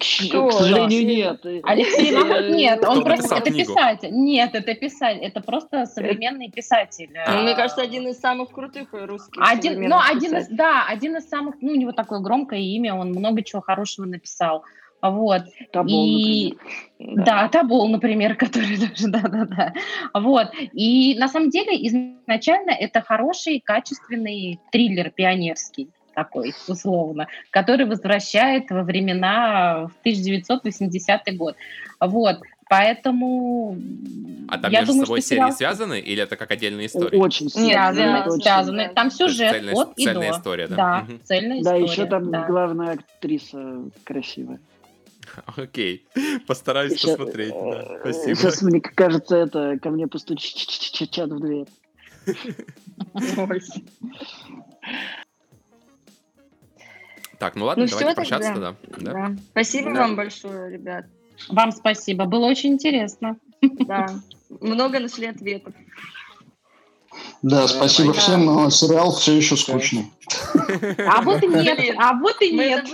[0.00, 0.48] Что?
[0.48, 1.64] К сожалению, нет.
[1.64, 4.10] Алексей Махмуд нет, он просто это писатель.
[4.12, 7.10] Нет, это писатель, это просто современный писатель.
[7.26, 9.42] Ну, мне кажется, один из самых крутых русских.
[9.44, 13.10] Один, ну, один из, да, один из самых, ну, у него такое громкое имя, он
[13.10, 14.64] много чего хорошего написал.
[15.02, 15.42] Вот.
[15.70, 16.54] Табол, и...
[16.98, 17.16] например.
[17.16, 17.24] Да.
[17.24, 19.74] да, Табол, например, который даже, да-да-да.
[20.14, 20.48] Вот.
[20.72, 28.82] И на самом деле изначально это хороший, качественный триллер пионерский такой, условно, который возвращает во
[28.82, 31.56] времена в 1980 год.
[32.00, 32.40] Вот.
[32.68, 33.76] Поэтому...
[34.48, 35.52] А там я между думаю, собой серии сериал...
[35.52, 37.16] связаны или это как отдельные истории?
[37.16, 38.24] Очень связаны.
[38.24, 38.90] Нет, связаны.
[38.94, 40.76] Там сюжет цельная, от цельная и история, да?
[40.76, 41.18] Да, угу.
[41.24, 41.86] цельная да, история.
[41.86, 42.46] Да, еще там да.
[42.46, 44.60] главная актриса красивая.
[45.56, 46.06] Окей,
[46.46, 47.50] постараюсь сейчас, посмотреть.
[47.50, 47.82] Да.
[47.82, 48.36] Э, Спасибо.
[48.36, 51.66] Сейчас, мне кажется, это ко мне постучит чат в дверь.
[57.38, 58.76] Так, ну ладно, ну, давайте прощаться тогда.
[58.98, 59.12] Да.
[59.12, 59.36] да.
[59.50, 60.00] Спасибо да.
[60.00, 61.06] вам большое, ребят.
[61.48, 63.36] Вам спасибо, было очень интересно.
[63.60, 64.06] Да,
[64.60, 65.74] много нашли ответов.
[67.42, 68.18] Да, спасибо да.
[68.20, 70.10] всем, но сериал все еще скучный.
[71.06, 72.86] А вот и нет, а вот и нет.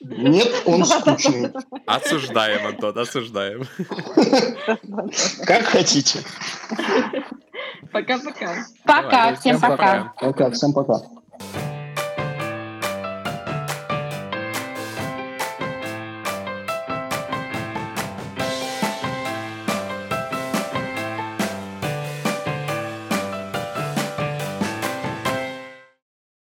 [0.00, 1.50] Нет, он скучный.
[1.86, 3.62] Осуждаем, Антон, осуждаем.
[5.46, 6.20] Как хотите.
[7.92, 8.66] Пока-пока.
[8.84, 10.12] Пока, всем пока.
[10.20, 11.00] Пока, всем пока.